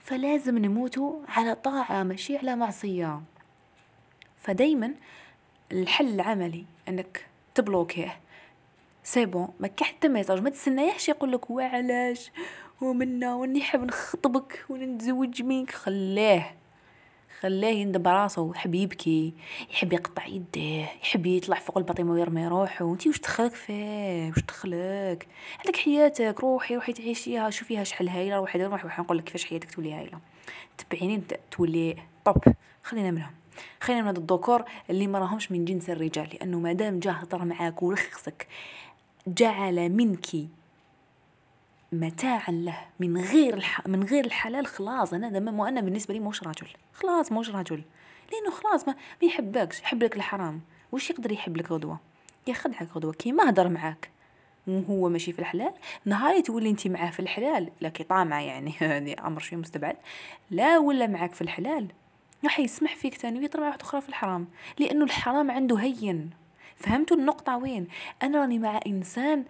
[0.00, 3.20] فلازم نموتوا على طاعة ماشي على معصية.
[4.38, 4.94] فدايما
[5.72, 8.16] الحل العملي إنك تبلوكيه.
[9.04, 12.30] c'est bon ما كي حتى message ما تسنايهش يقول لك وعلاش
[12.80, 15.70] ومنا واني حاب نخطبك ونتزوج منك.
[15.70, 16.54] خليه
[17.40, 19.34] خلاه يندب راسه يحب يبكي
[19.70, 22.92] يحب يقطع يديه يحب يطلع فوق البطيمة ويرمي روحه.
[22.92, 25.26] أنتي واش دخلك فيه؟ واش دخلك؟
[25.58, 29.74] عندك حياتك روحي روحي تعيشيها شوفيها شحال هايلة روحي روحي روحي نقول لك كيفاش حياتك
[29.74, 30.18] تولي هايلة.
[30.78, 32.44] تبعيني تولي طوب
[32.82, 33.32] خلينا منهم.
[33.80, 37.82] خلينا من هاد الذكور اللي ما راهمش من جنس الرجال لأنه مادام جا هضر معاك
[37.82, 38.46] ورخصك
[39.26, 40.26] جعل منك
[41.92, 43.86] متاعا له من غير الح...
[43.86, 45.12] من غير الحلال خلاص.
[45.12, 46.66] أنا ما أنا بالنسبة لي موش رجل.
[46.92, 47.82] خلاص موش رجل.
[48.32, 49.80] لأنه خلاص ما, ما يحبكش.
[49.80, 50.60] يحب لك الحرام.
[50.92, 52.00] وش يقدر يحب لك غدوة؟
[52.46, 53.12] يخدعك غدوة.
[53.12, 54.10] كيما هدر معاك.
[54.66, 55.72] وهو ماشي في الحلال.
[56.04, 57.70] نهار تولي انت معاه في الحلال.
[57.80, 58.74] لا كي طامعه يعني.
[58.80, 59.96] هذه أمر شوية مستبعد.
[60.50, 61.88] لا ولا معاك في الحلال.
[62.44, 64.48] راح يسمح فيك تاني ويطلع واحد أخرى في الحرام.
[64.78, 66.30] لأنه الحرام عنده هين.
[66.82, 67.86] فهمتوا النقطة وين؟
[68.22, 69.44] أنا راني مع إنسان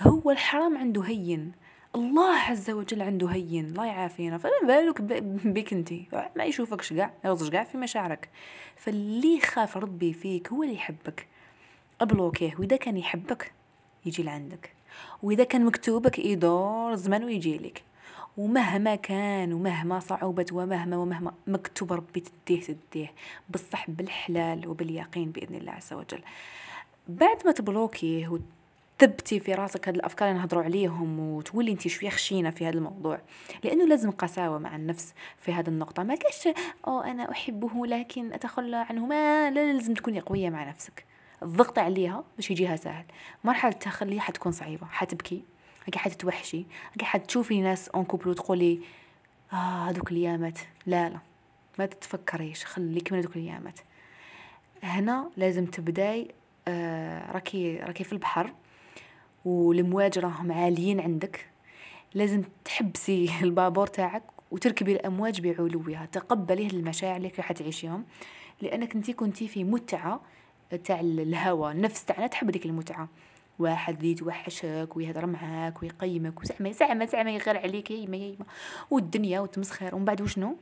[0.00, 1.52] هو الحرام عنده هين.
[1.94, 4.38] الله عز وجل عنده هين الله يعافينا.
[4.38, 5.02] فما بالك
[5.44, 5.92] بك انت
[6.36, 8.28] ما يشوفكش كاع يغزش كاع في مشاعرك.
[8.76, 11.26] فاللي يخاف ربي فيك هو اللي يحبك.
[12.00, 13.52] ابلوكيه وإذا كان يحبك
[14.06, 14.72] يجي لعندك.
[15.22, 17.82] وإذا كان مكتوبك يدور زمان ويجي لك.
[18.36, 23.12] ومهما كان ومهما صعوبت ومهما ومهما مكتوب ربي تديه تديه.
[23.50, 26.20] بصح بالحلال وباليقين بإذن الله عز وجل.
[27.10, 28.38] بعد ما تبلوكيه
[28.98, 33.20] تثبتي في راسك هاد الأفكار اللي نهضروا عليهم وتولي انت شوية خشينة في هذا الموضوع
[33.64, 36.02] لأنه لازم قساوة مع النفس في هذه النقطة.
[36.02, 36.48] ما كاش
[36.86, 39.06] أو أنا أحبه لكن أتخلى عنه.
[39.06, 41.04] ما لا لازم تكوني قوية مع نفسك.
[41.42, 43.04] الضغط عليها باش يجيها سهل
[43.44, 45.42] مرحلة التخلي حتكون صعيبة حتبكي
[45.86, 48.80] هكي حتتوحشي هكي حتشوفي ناس en couple وتقولي
[49.52, 49.56] آه
[49.90, 51.18] هذوك الايامات لا لا
[51.78, 53.80] ما تتفكريش خليك من هذوك الايامات
[54.82, 56.28] هنا لازم تبداي
[57.32, 58.52] راكي راكي في البحر
[59.44, 61.46] والمواج راهم عاليين عندك.
[62.14, 68.04] لازم تحبسي البابور تاعك وتركبي الأمواج بعلوها تقبلي المشاعر اللي راح تعيشيهم.
[68.60, 70.20] لأنك انت كنتي في متعة
[70.84, 73.08] تاع الهوى النفس تاعنا تحب ديك المتعة.
[73.58, 78.44] واحد يتوحشك ويهضر معاك ويقيمك وزعما زعما زعما يغير عليك يما يما
[78.90, 79.94] والدنيا وتمسخر.
[79.94, 80.56] ومن بعد وشنو؟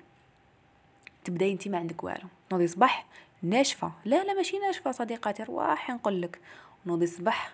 [1.25, 2.29] تبداي انت ما عندك والو.
[2.53, 3.07] نوضي صباح
[3.43, 3.93] ناشفة.
[4.05, 6.41] لا لا ماشي ناشفة صديقاتي رواحي نقول لك
[6.87, 7.53] نوضي صباح.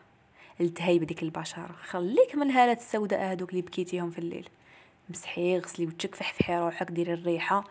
[0.61, 4.49] التهي بديك البشرة خليك من الهالات السوداء هادوك اللي بكيتيهم في الليل.
[5.09, 7.64] مسحي غسلي وجهك فحفحي روحك ديري الريحة.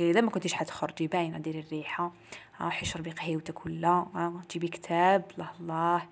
[0.00, 2.12] إذا ما كنتيش حتخرجي باينة ديري الريحة.
[2.60, 5.24] روحي شربي قهيوتك ولا جيبي كتاب.
[5.34, 6.08] الله الله.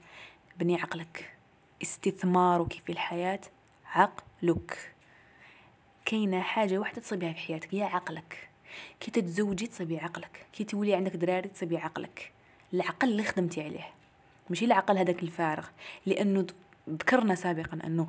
[0.59, 1.37] بني عقلك.
[1.83, 3.41] استثمارك في الحياة؟
[3.95, 4.95] عقلك.
[6.05, 8.46] كاينة حاجة واحدة تصيبها في حياتك هي عقلك.
[9.01, 12.33] كي تتزوجي تصيبي عقلك كي تولي عندك دراري تصيبي عقلك.
[12.75, 13.91] العقل اللي خدمتي عليه.
[14.51, 15.67] ماشي العقل هذاك الفارغ.
[16.07, 16.47] لأنه
[16.91, 18.07] ذكرنا سابقا أنه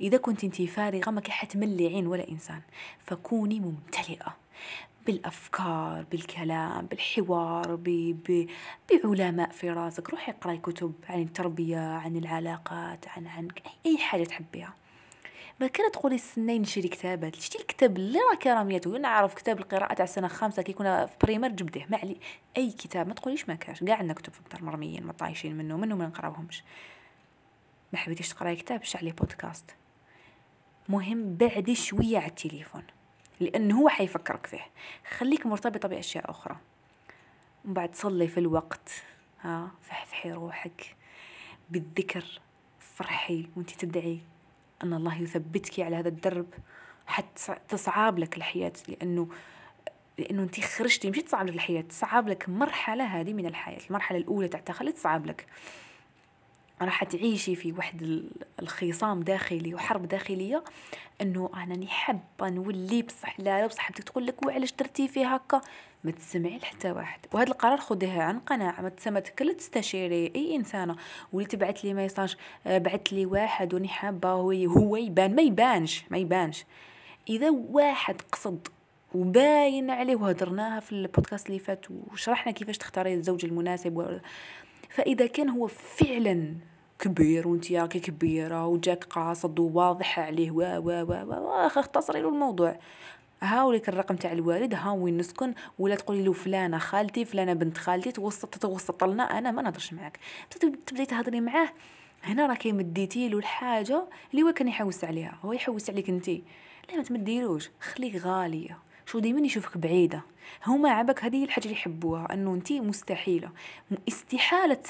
[0.00, 2.60] إذا كنت انت فارغة ما حتملي عين ولا إنسان.
[2.98, 4.36] فكوني ممتلئة
[5.06, 7.84] بالأفكار بالكلام بالحوار ب...
[8.28, 8.48] ب...
[8.90, 10.10] بعلماء في راسك.
[10.10, 13.48] روحي اقرأي كتب عن التربية عن العلاقات عن عن
[13.86, 14.74] أي حاجة تحبيها.
[15.62, 20.04] ما كان تقولي استني نشري كتابات؟ شتي الكتاب اللي راه كراميته نعرف كتاب القراءة تاع
[20.04, 21.86] السنة الخامسه كي كنا في بريمير جبديه.
[21.90, 22.16] ما علي.
[22.56, 23.84] أي كتاب ما تقوليش ما كاش.
[23.84, 26.64] كاع عندنا كتب في الدار مرميين ما طايشين منه منه ما نقراوهمش.
[27.92, 29.70] ما حبيتيش تقراي كتاب؟ شعلي بودكاست
[30.88, 32.82] مهم بعدي شوية على التليفون
[33.40, 34.66] لأنه هو حيفكرك فيه.
[35.18, 36.56] خليك مرتبطة بأشياء أخرى.
[37.64, 38.90] ومن بعد صلي في الوقت.
[39.40, 40.96] ها فحفحي روحك.
[41.70, 42.40] بالذكر
[42.80, 44.31] فرحي وانت تدعي.
[44.82, 46.46] أن الله يثبتك على هذا الدرب
[47.06, 49.28] حتى تصعب لك الحياة لأنه
[50.18, 54.48] لأنه أنت خرجتي مش تصعب لك الحياة تصعب لك مرحلة هذه من الحياة المرحلة الأولى
[54.48, 55.46] تاع تصعب لك.
[56.82, 58.22] راح تعيشي في واحد
[58.62, 60.64] الخصام داخلي وحرب داخلية
[61.20, 65.60] أنه أنا ني حابه نولي بصح لا لا بصح تقول لك وعلاش درتي فيه هكا؟
[66.04, 67.20] ما تسمعي لحتى واحد.
[67.32, 68.92] وهذا القرار خذيه عن قناعة.
[69.06, 70.96] ما كل تستشيري أي إنسانة.
[71.32, 75.34] واللي تبعت لي message آه، بعت لي واحد وني حابة هو هو يبان.
[75.34, 76.64] ما يبانش ما يبانش.
[77.28, 78.68] إذا واحد قصد
[79.14, 84.20] وباين عليه وهدرناها في البودكاست اللي فات وشرحنا كيفاش تختاري الزوج المناسب
[84.88, 86.54] فإذا كان هو فعلا
[86.98, 92.78] كبير وانت راكي كبيرة وجاك قاصد وواضح عليه و و و و اختصري له الموضوع.
[93.42, 98.12] هاوليك الرقم تاع الوالد ها وين نسكن؟ ولا تقولي له فلانة خالتي فلانة بنت خالتي
[98.12, 100.18] توسط توسط لنا أنا ما نهضرش معاك.
[100.86, 101.68] تبدأي تهضري معاه.
[102.24, 105.38] هنا راكي مديتي له الحاجة اللي هو كان يحوس عليها.
[105.42, 107.70] هو يحوس عليك انت لا ما تمديلوش.
[107.80, 110.22] خليك غاليه شو ديما يشوفك بعيدة.
[110.66, 113.50] هما عبك هذه الحاجة اللي يحبوها أنه أنت مستحيلة.
[114.08, 114.82] استحالة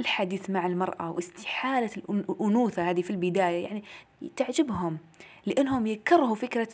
[0.00, 3.84] الحديث مع المرأة واستحالة الأنوثة هذه في البداية يعني
[4.36, 4.98] تعجبهم.
[5.46, 6.68] لأنهم يكرهوا فكرة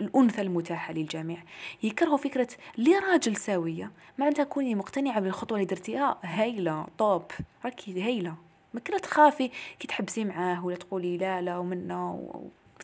[0.00, 1.38] الأنثى المتاحة للجميع.
[1.82, 7.22] يكرهوا فكرة لي راجل سوية؟ معناتها كوني مقتنعة بالخطوة اللي درتيها هايلة طوب
[7.64, 8.34] راكي هايلة.
[8.74, 12.18] ما كلا تخافي كي تحبسي معاه ولا تقولي لا لا ومنا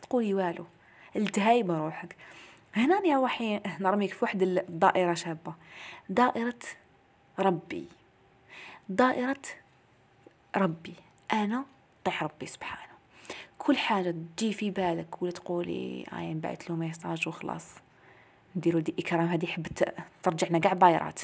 [0.01, 0.65] تقولي والو.
[1.15, 2.15] التهايبة روحك.
[2.75, 5.53] هنا يا وحي نرميك في واحد الدائرة شابة.
[6.09, 6.59] دائرة
[7.39, 7.85] ربي.
[8.89, 9.41] دائرة
[10.57, 10.93] ربي.
[11.33, 11.65] أنا
[12.05, 12.91] طيح ربي سبحانه.
[13.57, 17.67] كل حاجة تجي في بالك ولا تقولي آي نبعت له ميساج وخلاص.
[18.55, 21.21] نديرو دي إكرام هذه حبت ترجعنا قاع بايرات.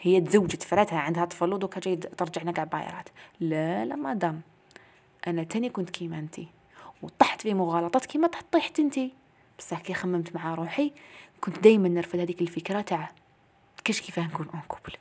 [0.00, 3.08] هي تزوجت فراتها عندها طفل ودوكا جاي ترجعنا قاع بايرات.
[3.40, 4.40] لا لا مادام
[5.26, 6.48] أنا تاني كنت كيما أنتي.
[7.02, 9.19] وطحت في مغالطات كيما طحت أنتي.
[9.60, 10.92] بصح كي خممت مع روحي
[11.40, 13.10] كنت دايما نرفض هذيك الفكرة تاع
[13.84, 14.96] كاش كيفاه نكون en couple؟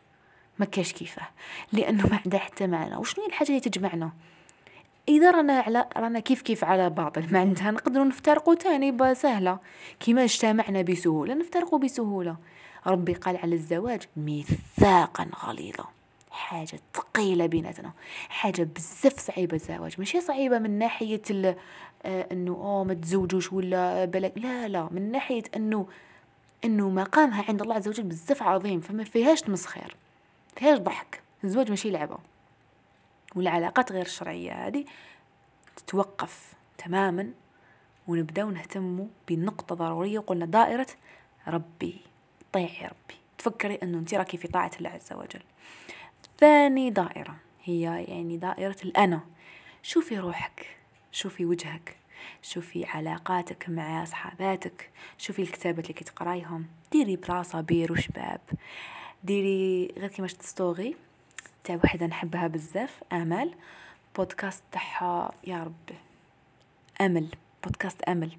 [0.59, 1.27] ما كاش كيفاه.
[1.71, 2.95] لأنه ما عندها حتى معنى.
[2.95, 4.11] وشنو هي الحاجة اللي تجمعنا؟
[5.09, 9.15] إذا رانا على رانا كيف كيف على باطل معناتها نقدروا نفترقوا تاني.
[9.15, 9.59] سهلة.
[9.99, 12.35] كيما اجتمعنا بسهولة نفترقوا بسهولة.
[12.87, 15.85] ربي قال على الزواج ميثاقا غليظا.
[16.31, 17.91] حاجة ثقيلة بيناتنا.
[18.29, 19.95] حاجة بزاف صعيبة الزواج.
[19.97, 21.21] ماشي صعيبة من ناحية
[22.05, 25.87] إنه أوه ما تزوجوش ولا بلك لا لا من ناحية إنه
[26.65, 29.95] إنه مقامها عند الله عز وجل بزاف عظيم فما فيهاش تمسخير
[30.55, 31.21] فيهاش ضحك.
[31.43, 32.17] الزواج ماشي لعبة
[33.35, 34.85] والعلاقات غير الشرعية هذه
[35.75, 37.31] تتوقف تماما
[38.07, 40.87] ونبداو نهتموا بنقطة ضرورية وقلنا دائرة
[41.47, 42.01] ربي
[42.53, 43.19] طيعي ربي.
[43.37, 45.41] تفكري إنه انت راكي في طاعة الله عز وجل.
[46.37, 49.21] ثاني دائرة هي يعني دائرة الأنا.
[49.83, 50.78] شوفي روحك.
[51.11, 51.95] شوفي وجهك
[52.41, 58.41] شوفي علاقاتك مع صحاباتك شوفي الكتابات اللي كتقرايهم ديري بلاصة بير وشباب.
[59.23, 60.95] ديري غير كيما شفت story
[61.63, 63.55] تاع وحدة نحبها بزاف آمل.
[64.17, 65.99] بودكاست تاعها يا ربي.
[67.01, 67.27] آمل
[67.63, 68.37] بودكاست آمل.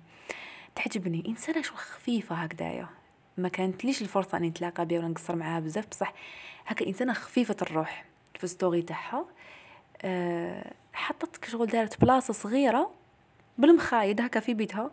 [0.74, 1.24] تعجبني.
[1.28, 2.88] إنسانة شو خفيفة هكذايا
[3.36, 6.12] ما كانت ليش الفرصة أني نتلاقى بها ولا نقصر معاها بزاف بصح
[6.66, 8.04] هكا إنسانة خفيفة الروح
[8.40, 9.24] في story تاعها.
[10.02, 10.72] أه
[11.10, 12.90] حطت كشغل دارت بلاصة صغيرة
[13.58, 14.90] بالمخايد هكا في بيتها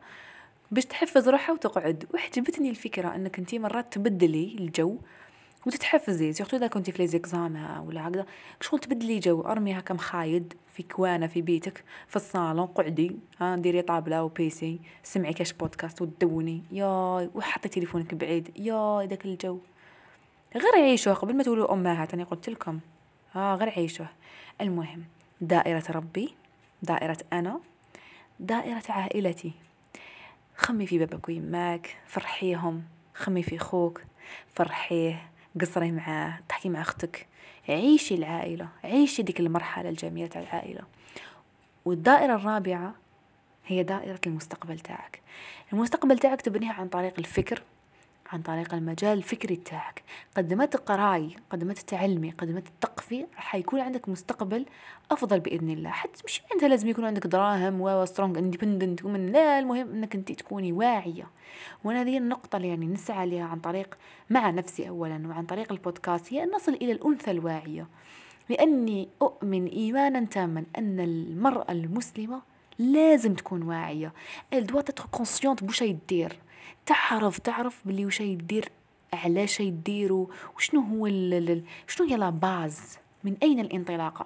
[0.71, 2.05] باش تحفز روحها وتقعد.
[2.13, 4.97] وعجبتني الفكرة إنك انتي مرات تبدلي الجو
[5.65, 6.33] وتتحفزي.
[6.33, 7.21] surtout إذا كنتي في لي
[7.87, 8.25] ولا هكذا.
[8.61, 9.41] شغل تبدلي جو.
[9.41, 12.65] أرمي هكا مخايد في كوانة في بيتك في الصالون.
[12.65, 13.15] قعدي.
[13.41, 18.51] ها ديري طابلة وبيسي سمعي كاش بودكاست وتدوني يا وحطي تليفونك بعيد.
[18.59, 19.59] يا داك الجو.
[20.55, 21.13] غير عيشوه.
[21.13, 22.79] قبل ما تقولوا امهات أنا قلت لكم.
[23.33, 24.07] ها غير عيشوه.
[24.61, 25.03] المهم.
[25.41, 26.33] دائرة ربي
[26.81, 27.59] دائرة أنا
[28.39, 29.51] دائرة عائلتي.
[30.55, 32.83] خمي في بابك ويماك فرحيهم.
[33.15, 34.01] خمي في خوك
[34.55, 35.29] فرحيه
[35.61, 37.27] قصري معاه تحكي مع أختك.
[37.69, 40.81] عيشي العائلة عيشي ديك المرحلة الجميلة تاع العائلة.
[41.85, 42.93] والدائرة الرابعة
[43.67, 45.21] هي دائرة المستقبل تاعك.
[45.73, 47.63] المستقبل تاعك تبنيها عن طريق الفكر
[48.31, 50.03] عن طريق المجال الفكري تاعك
[50.37, 54.65] قد ما تقراي قد ما تتعلمي قد ما تثقفي راح يكون عندك مستقبل
[55.11, 55.89] أفضل بإذن الله.
[55.89, 60.31] حتى مش أنت لازم يكون عندك دراهم و strong independent woman لا المهم إنك أنت
[60.31, 61.27] تكوني واعية.
[61.83, 63.97] وأنا هذه النقطة اللي يعني نسعى لها عن طريق
[64.29, 67.87] مع نفسي اولا وعن طريق البودكاست هي أن نصل إلى الأنثى الواعية.
[68.49, 72.41] لأني أؤمن ايمانا تاما أن المرأة المسلمة
[72.79, 74.13] لازم تكون واعية.
[74.55, 76.46] Elle doit être consciente بوش يدير.
[76.85, 78.71] تعرف تعرف بلي وش يدير
[79.13, 81.07] علاش يديروا وشنو هو
[81.87, 84.25] شنو هي لا باز من أين الانطلاقة؟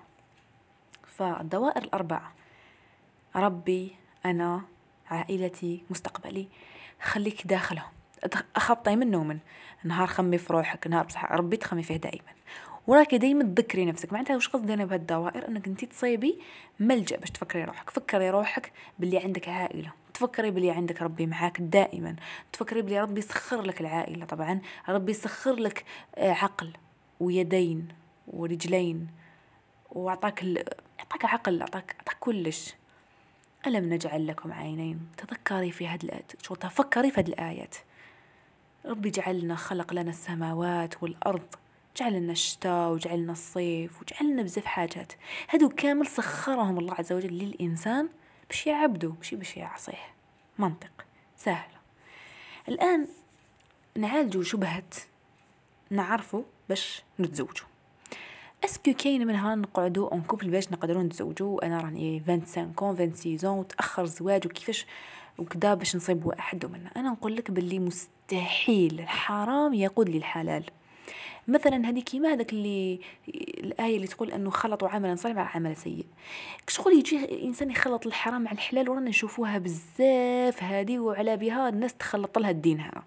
[1.05, 2.33] فالدوائر الأربعة
[3.35, 4.61] ربي أنا
[5.09, 6.47] عائلتي مستقبلي
[7.01, 7.91] خليك داخلهم
[8.57, 9.39] خبطي من نوم
[9.83, 12.31] نهار خمي في روحك نهار بصح ربي تخمي فيه دائما.
[12.91, 14.13] وراكي دايما تذكري نفسك.
[14.13, 16.39] معناتها واش قصدي أنا بهالدوائر؟ أنك انت تصيبي
[16.79, 17.89] ملجأ باش تفكري روحك.
[17.89, 19.91] فكري روحك باللي عندك عائلة.
[20.13, 22.15] تفكري باللي عندك ربي معاك دائما.
[22.53, 24.61] تفكري باللي ربي يسخر لك العائلة طبعا.
[24.89, 26.73] ربي يسخر لك آه، عقل
[27.19, 27.87] ويدين
[28.27, 29.07] ورجلين
[29.91, 30.57] وأعطاك ال...
[30.99, 32.73] أعطاك عقل أعطاك أعطاك كلش.
[33.67, 37.75] ألم نجعل لكم عينين؟ تذكري في هذه الآيات شو تفكري في هذه الآيات.
[38.85, 41.55] ربي جعلنا خلق لنا السماوات والأرض
[41.97, 45.13] جعل لنا الشتاء وجعل لنا الصيف وجعل لنا بزاف حاجات.
[45.49, 48.09] هادو كامل سخرهم الله عز وجل للإنسان
[48.49, 50.13] باش يعبدو ماشي باش يعصيه.
[50.59, 51.05] منطق.
[51.37, 51.69] سهل.
[52.69, 53.07] الآن
[53.97, 54.83] نعالجو شبهة
[55.89, 57.63] نعرفو باش نتزوجو.
[58.65, 63.59] est-ce que كاين منها نقعدو en couple باش نقدرو نتزوجو؟ أنا راني 25 كون 26
[63.59, 64.85] وتأخر الزواج وكيفاش
[65.37, 70.63] وكذا باش نصيب واحد ومنا أنا نقول لك باللي مستحيل الحرام يقود للحلال.
[71.47, 72.99] مثلا هذه كيما هذاك اللي
[73.63, 76.05] الآية اللي تقول أنه خلطوا عملا صالحا مع عمل سيء.
[76.67, 82.37] شغل يجي الانسان يخلط الحرام مع الحلال ورانا نشوفوها بزاف هذه وعلى بها الناس تخلط
[82.37, 83.03] لها الدين هذا.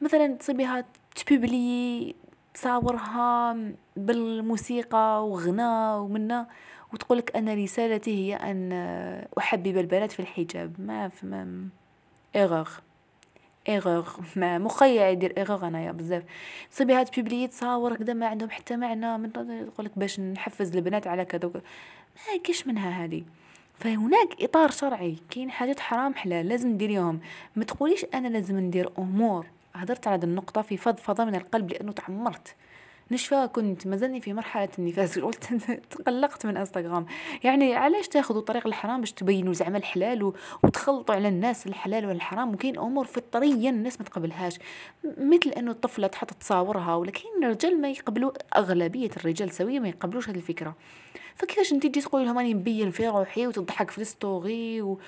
[0.00, 2.14] مثلا تصيبها تبيبلي
[2.54, 3.56] تصاورها
[3.96, 6.46] بالموسيقى وغنى ومنا
[6.92, 8.72] وتقولك أنا رسالتي هي أن
[9.38, 10.72] أحبب البنات في الحجاب.
[10.78, 11.68] ما في ما
[13.68, 16.22] إغاغ ما مخيع يدير إغاغ أنايا بزاف.
[16.70, 19.18] صبي هاد بيبلي تصاور كدا ما عندهم حتى معنى.
[19.18, 21.62] من تقولك باش نحفز البنات على كذا ما
[22.44, 23.22] كاش منها هذه
[23.78, 25.16] فهناك إطار شرعي.
[25.30, 27.20] كاين حاجات حرام حلال لازم نديريهم.
[27.56, 29.46] ما تقوليش أنا لازم ندير أمور.
[29.74, 32.54] هدرت على هذه النقطة في فضفضة من القلب لأنه تعمرت.
[33.14, 35.44] نشفى كنت مازلني في مرحلة النفاس قلت
[35.90, 37.06] تقلقت من إنستغرام.
[37.44, 42.78] يعني علاش تاخذوا طريق الحرام باش تبينوا زعما الحلال وتخلطوا على الناس الحلال والحرام؟ وكاين
[42.78, 44.58] أمور فطريا الناس ما تقبلهاش.
[45.04, 50.36] مثل إنه الطفلة تحط تصاورها ولكن الرجال ما يقبلوا أغلبية الرجال سوية ما يقبلوش هذه
[50.36, 50.74] الفكرة.
[51.34, 54.98] فكيفاش أنت تجي تقولي لهم راني مبين في روحي وتضحك في ال story و...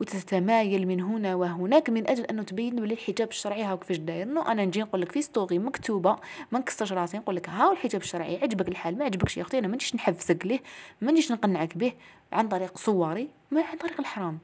[0.00, 3.64] وتتمايل من هنا وهناك من أجل انه تبين بلي الحجاب الشرعي.
[3.64, 6.16] هاو كيفاش داير؟ non أنا نجي نقول لك في story مكتوبة
[6.52, 9.68] ما نكسرش راسي نقول لك هاو الحجاب الشرعي عجبك الحال ما عجبكش يا أختي أنا
[9.68, 10.60] ما نجيش نحفزك ليه
[11.00, 11.92] ما نجيش نقنعك به
[12.32, 14.38] عن طريق صوري ما عن طريق الحرام.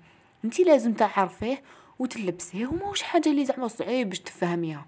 [0.44, 1.62] انت لازم تعرفيه
[1.98, 4.86] وتلبسيه وماهوش حاجة اللي زعما صعيب باش تفهميها.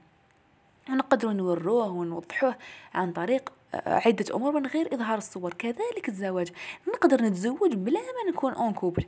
[0.90, 2.56] نقدروا نوروه ونوضحوه
[2.94, 5.54] عن طريق عدة أمور من غير إظهار الصور.
[5.54, 6.48] كذلك الزواج
[6.88, 9.04] نقدر نتزوج بلا ما نكون أون كوبل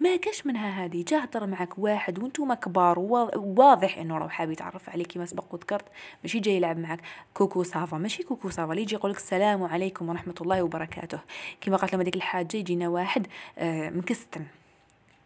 [0.00, 1.04] ما كاش منها هذه.
[1.08, 2.98] جا هضر معك واحد وأنتم كبار
[3.36, 5.84] واضح إنه راه حاب يتعرف عليك كما سبق وذكرت.
[6.22, 7.00] ماشي جاي يلعب معك.
[7.34, 10.62] coucou ça va ماشي coucou ça va اللي يجي يقول لك السلام عليكم ورحمة الله
[10.62, 11.18] وبركاته.
[11.60, 13.26] كما قالت لما ديك الحاجة يجينا واحد
[13.58, 14.44] آه مكستم.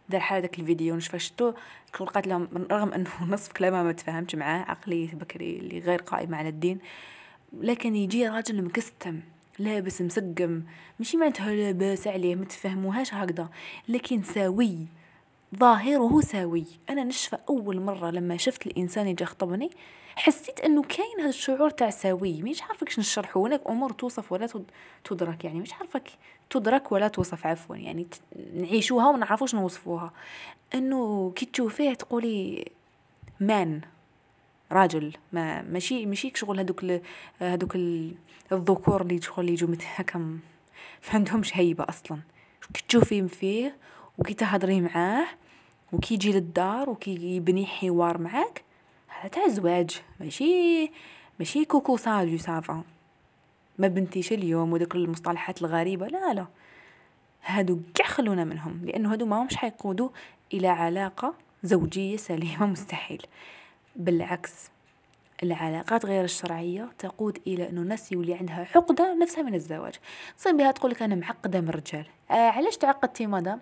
[0.09, 1.53] دار حال داك الفيديو نشفى شتو
[1.93, 6.49] قالت لهم رغم إنه نصف كلامها ما تفاهمش معاه عقليه بكري اللي غير قائمه على
[6.49, 6.79] الدين
[7.53, 9.19] لكن يجي راجل مكستم.
[9.59, 10.63] لابس مسقم
[10.99, 13.49] ماشي معناتها لاباس عليه ما تفهموهاش هكذا.
[13.87, 14.87] لكن سوي
[15.55, 19.69] ظاهره سوي أنا نشفى أول مرة لما شفت الإنسان اللي خطبني
[20.15, 24.49] حسيت إنه كاين هذا الشعور تاع سوي مش عارفة كيش نشرحه هناك أمور توصف ولا
[25.03, 25.59] تدرك يعني.
[25.59, 26.01] مش عارفة
[26.49, 28.07] تدرك ولا توصف عفوا يعني.
[28.53, 30.13] نعيشوها وما نعرفوش نوصفوها.
[30.75, 32.65] إنه كي تشوفيه تقولي
[33.39, 33.81] مان
[34.71, 35.13] راجل.
[35.33, 36.85] ما ماشي ماشي شغل هذوك
[37.39, 37.75] هذوك
[38.51, 40.39] الذكور اللي شغل يجوا هكا ما
[41.13, 42.19] عندهمش هيبة أصلا.
[42.73, 43.75] كي تشوفي فيه
[44.17, 45.27] وكي تهضري معاه
[45.93, 48.63] وكي يجي للدار وكي يبني حوار معاك
[49.07, 50.91] هذا تاع زواج ماشي
[51.39, 52.83] ماشي coucou ça joue ça va
[53.79, 56.07] ما بنتيش اليوم وداك المصطلحات الغريبة.
[56.07, 56.47] لا لا.
[57.43, 60.09] هادو كاع خلونا منهم لأنه هادو ما همش حيقودوا
[60.53, 63.21] إلى علاقة زوجية سليمة مستحيل.
[63.95, 64.69] بالعكس
[65.43, 69.93] العلاقات غير الشرعية تقود إلى أنه الناس يولي عندها عقدة نفسية من الزواج.
[70.37, 73.59] تصير بها تقول لك أنا معقدة من الرجال آه علاش تعقدتي مدام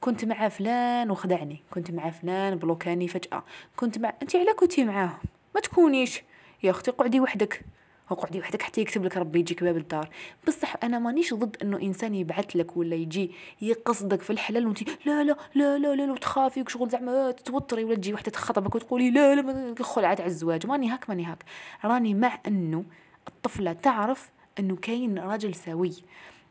[0.00, 3.44] كنت مع فلان وخدعني كنت مع فلان بلوكاني فجأة
[3.76, 5.20] كنت مع أنت على كنتي معاه
[5.54, 6.22] ما تكونيش.
[6.62, 7.64] يا أختي قعدي وحدك.
[8.10, 10.08] اقعدي وحدك حتى يكتب لك ربي يجيك باب الدار.
[10.46, 13.30] بصح أنا مانيش ضد إنه إنسان يبعث لك ولا يجي
[13.62, 17.94] يقصدك في الحلال وأنت لا لا لا لا لا, لا وتخافي وشغل زعما تتوتري ولا
[17.94, 20.66] تجي وحدة تخطبك وتقولي لا لا خلعت على الزواج.
[20.66, 21.44] ماني هاك ماني هاك.
[21.84, 22.84] راني مع إنه
[23.28, 25.92] الطفلة تعرف إنه كاين راجل سوي.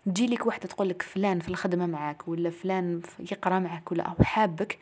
[0.05, 4.23] تجي لك وحدة تقول لك فلان في الخدمة معاك ولا فلان يقرأ معاك ولا أو
[4.23, 4.77] حابك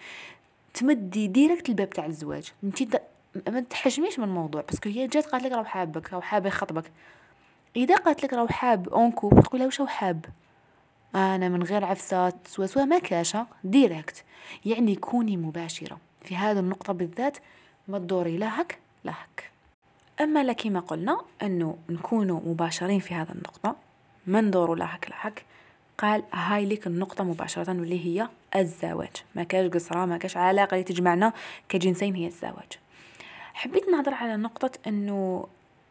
[0.74, 2.52] تمدي direct الباب تاع الزواج.
[2.64, 3.02] أنت
[3.48, 6.92] ما تحجميش من الموضوع parce que هي جات قالت لك راه حابك راه حاب يخطبك.
[7.76, 10.26] إذا قالت لك راه حاب encore تقول واش حاب؟
[11.16, 14.24] أنا من غير عفسات soit soit ما كاش direct
[14.66, 15.98] يعني كوني مباشرة.
[16.22, 17.38] في هذه النقطة بالذات
[17.88, 19.52] ما تدوري لا هك لهك
[20.22, 23.76] أما كيما قلنا أنه نكونوا مباشرين في هذا النقطة
[24.28, 25.46] ما ندوروا لهك لهك
[25.98, 29.24] قال هاي لك النقطة مباشرة واللي هي الزواج.
[29.36, 31.34] ما كاش قصرة ما كاش علاقة اللي تجمعنا
[31.70, 32.80] كجنسين هي الزواج.
[33.58, 35.48] حبيت نهضر على نقطة أنه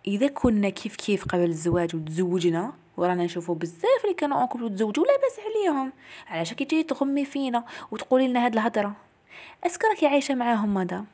[0.07, 5.05] إذا كنا كيف كيف قبل الزواج وتزوجنا ورانا نشوفوا بزاف اللي كانوا en couple تزوجوا
[5.05, 5.93] لا باس عليهم.
[6.29, 8.93] علاش كي تجي تغمي فينا وتقولي لنا هاد الهضرة.
[9.67, 11.05] est-ce que راكي عايشة معاهم مادا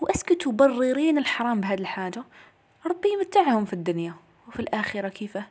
[0.00, 2.24] و est-ce que تبررين الحرام بهاد الحاجة؟
[2.86, 4.14] ربي يمتعهم في الدنيا.
[4.48, 5.44] وفي الآخرة كيفه؟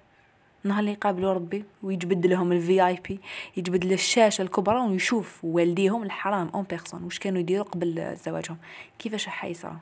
[0.63, 3.19] نهار اللي يقابلوا ربي ويجبد لهم ال VIP
[3.57, 8.57] يجبد الشاشة الكبرى ويشوف والديهم الحرام en personne واش كانوا يديروا قبل زواجهم.
[8.99, 9.77] كيفاش حيصرى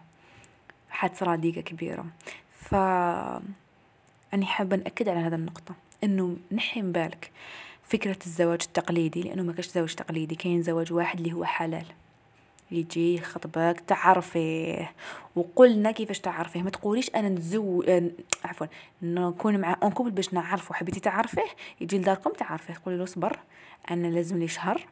[0.95, 2.05] حتصرى ديكه كبيرة.
[2.51, 2.75] ف
[4.33, 7.31] أني حابة نأكد على هذا النقطة أنه نحي من بالك
[7.83, 11.85] فكرة الزواج التقليدي لأنه ما كاش زواج تقليدي كاين زواج واحد اللي هو حلال.
[12.71, 14.91] يجي يخطبك تعرفيه
[15.35, 18.11] وقلنا كيفاش تعرفيه ما تقوليش أنا نتزوج آه،
[18.43, 18.67] عفوا
[19.01, 21.45] نكون مع en couple باش نعرفه حبيتي تعرفيه
[21.81, 23.39] يجي لداركم تعرفيه تقولي له صبر
[23.91, 24.87] أنا لازم لي شهر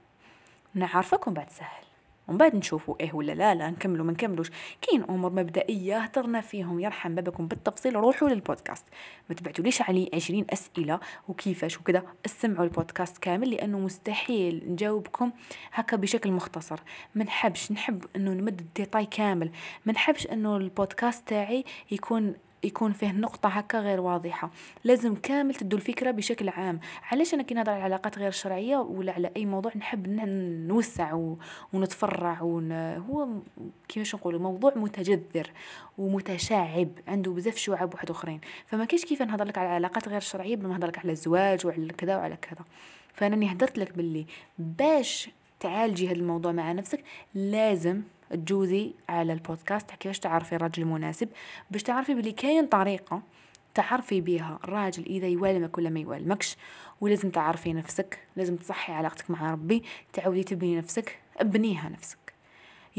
[0.73, 1.83] نعرفك بعد سهل
[2.27, 4.51] ومن بعد نشوفوا إيه ولا لا لا نكملوا ما نكملوش.
[4.81, 6.79] كاين أمور مبدئية هضرنا فيهم.
[6.79, 8.85] يرحم بابكم بالتفصيل روحوا للبودكاست.
[9.29, 15.31] ما تبعتوليش علي عشرين أسئلة وكيفاش وكذا اسمعوا البودكاست كامل لأنه مستحيل نجاوبكم
[15.73, 16.79] هكا بشكل مختصر.
[17.15, 19.51] ما نحبش نحب إنه نمد الديتاي كامل.
[19.85, 24.51] ما نحبش إنه البودكاست تاعي يكون يكون فيه نقطة هكا غير واضحة.
[24.83, 26.79] لازم كامل تدو الفكرة بشكل عام.
[27.11, 30.07] علاش أنا كي نهضر على العلاقات غير شرعية ولا على أي موضوع نحب
[30.67, 31.33] نوسع
[31.73, 32.71] ونتفرع ون...
[32.71, 33.27] هو
[33.87, 35.51] كيفاش نقولوا موضوع متجذر
[35.97, 36.89] ومتشعب.
[37.07, 38.41] عنده بزاف شعب واحد أخرين.
[38.65, 41.93] فما كاينش كيف نهضر لك على العلاقات غير شرعية بما نهضر لك على الزواج وعلى
[41.93, 42.65] كذا وعلى كذا.
[43.13, 44.25] فانني هدرت لك باللي
[44.57, 45.29] باش
[45.63, 47.03] تعالجي هذا الموضوع مع نفسك
[47.35, 49.91] لازم تجوزي على البودكاست.
[49.91, 51.29] كيفاش تعرفي الراجل المناسب
[51.71, 53.21] باش تعرفي بلي كاين طريقة
[53.73, 56.57] تعرفي بيها الراجل إذا يوالمك ولا ما يوالمكش.
[57.01, 59.83] ولازم تعرفي نفسك لازم تصحي علاقتك مع ربي
[60.13, 62.33] تعودي تبني نفسك ابنيها نفسك.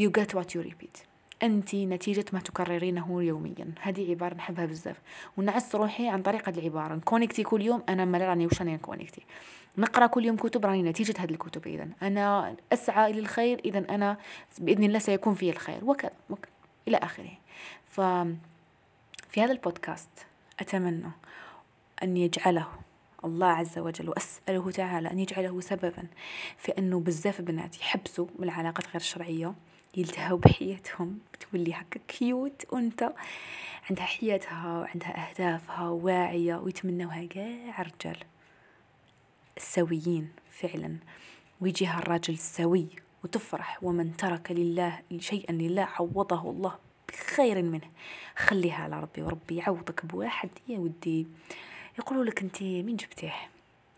[0.01, 1.14] You get what you repeat.
[1.43, 3.73] أنت نتيجة ما تكررينه يوميا.
[3.81, 4.97] هذه عبارة نحبها بزاف.
[5.37, 6.95] ونعس روحي عن طريق هذه العبارة.
[6.95, 9.23] نكونكتي كل يوم أنا ما راني وش راني نكونكتي.
[9.79, 11.67] نقرأ كل يوم كتب راني نتيجة هذه الكتب.
[11.67, 13.61] إذا أنا أسعى إلى الخير.
[13.65, 14.17] إذا أنا
[14.59, 15.85] بإذن الله سيكون في الخير.
[15.85, 16.53] وكذا وكذا
[16.89, 17.33] إلى آخره.
[17.87, 18.01] ف
[19.29, 20.11] في هذا البودكاست
[20.61, 21.11] أتمنى
[22.03, 22.69] أن يجعله
[23.25, 26.07] الله عز وجل وأسأله تعالى أن يجعله سببا
[26.59, 29.55] في أنه بزاف بنات يحبسوا من العلاقات غير الشرعية.
[29.97, 31.19] يلتهوا بحياتهم.
[31.41, 33.13] تولي هكا كيوت وأنت
[33.91, 38.25] عندها حياتها وعندها أهدافها واعية ويتمنوها كاع الرجال
[39.57, 40.97] السويين فعلا.
[41.61, 42.87] ويجيها الراجل السوي
[43.25, 46.79] وتفرح ومن ترك لله شيئا لله عوضه الله
[47.09, 47.91] بخير منه.
[48.37, 51.27] خليها على ربي وربي يعوضك بواحد يا ودي.
[51.99, 53.35] يقولوا لك أنت مين جبتيه؟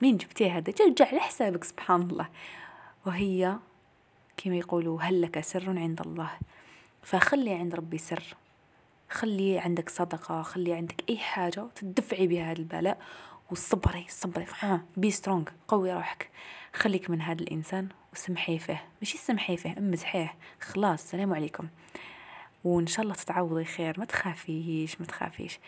[0.02, 2.28] مين جبتيه هذا؟ جرجع لحسابك سبحان الله.
[3.06, 3.58] وهي
[4.36, 6.30] كما يقولوا هل لك سر عند الله؟
[7.02, 8.36] فخلي عند ربي سر.
[9.10, 12.98] خلي عندك صدقة خلي عندك أي حاجة تدفعي بها هذا البلاء
[13.50, 14.46] وصبري صبري.
[14.60, 16.30] ها بي سترونغ قوي روحك.
[16.74, 18.84] خليك من هذا الإنسان وسمحي فيه.
[19.00, 20.34] ماشي سمحي فيه امزحيه.
[20.60, 21.68] خلاص السلام عليكم.
[22.64, 25.58] وإن شاء الله تتعوضي خير ما تخافيش ما تخافيش.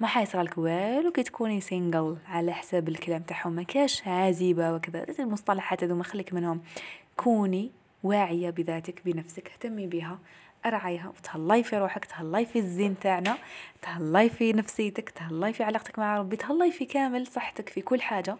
[0.00, 3.52] ما حيصرى لك والو كي تكوني single على حساب الكلام تاعهم.
[3.52, 5.06] ما كاش عازبه وكذا.
[5.18, 6.62] المصطلحات هذو ما خليك منهم.
[7.16, 7.70] كوني
[8.04, 9.48] واعية بذاتك بنفسك.
[9.48, 10.18] اهتمي بها
[10.66, 13.36] ارعيها وتهلاي في روحك تهلاي في الزين تاعنا
[13.82, 18.36] تهلاي في نفسيتك تهلاي في علاقتك مع ربي تهلاي في كامل صحتك في كل حاجة.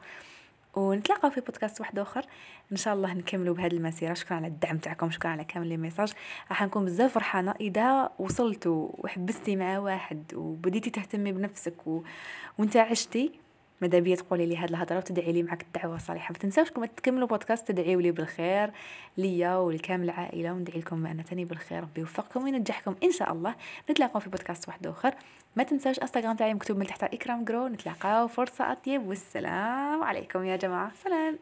[0.75, 2.27] ونتلاقاو في بودكاست واحد آخر.
[2.73, 4.15] إن شاء الله نكملوا بهذه المسيرة.
[4.15, 6.13] شكرا على الدعم تاعكم شكرا على كامل les messages.
[6.49, 7.55] راح نكون بزاف فرحانة.
[7.61, 12.03] إذا وصلتوا وحبستي مع واحد وبديتي تهتمي بنفسك و...
[12.59, 13.44] وانت عشتي
[13.85, 17.29] ماذا بيا تقولي لي هاد الهضرة وتدعي لي معك الدعوة الصالحه ما تنساوش كما تكملوا
[17.29, 18.71] بودكاست تدعيوا لي بالخير
[19.17, 21.83] ليا ولكامل العائلة وندعي لكم أنا تاني بالخير.
[21.83, 23.55] ربي يوفقكم وينجحكم إن شاء الله.
[23.91, 25.15] نتلاقاو في بودكاست واحد آخر.
[25.57, 27.69] ما تنساوش انستغرام تاعي مكتوب من تحت إكرام جرو.
[27.69, 28.29] نتلاقاو.
[28.29, 29.07] فرصة أطيب.
[29.07, 30.93] والسلام عليكم يا جماعة.
[31.05, 31.39] سلام.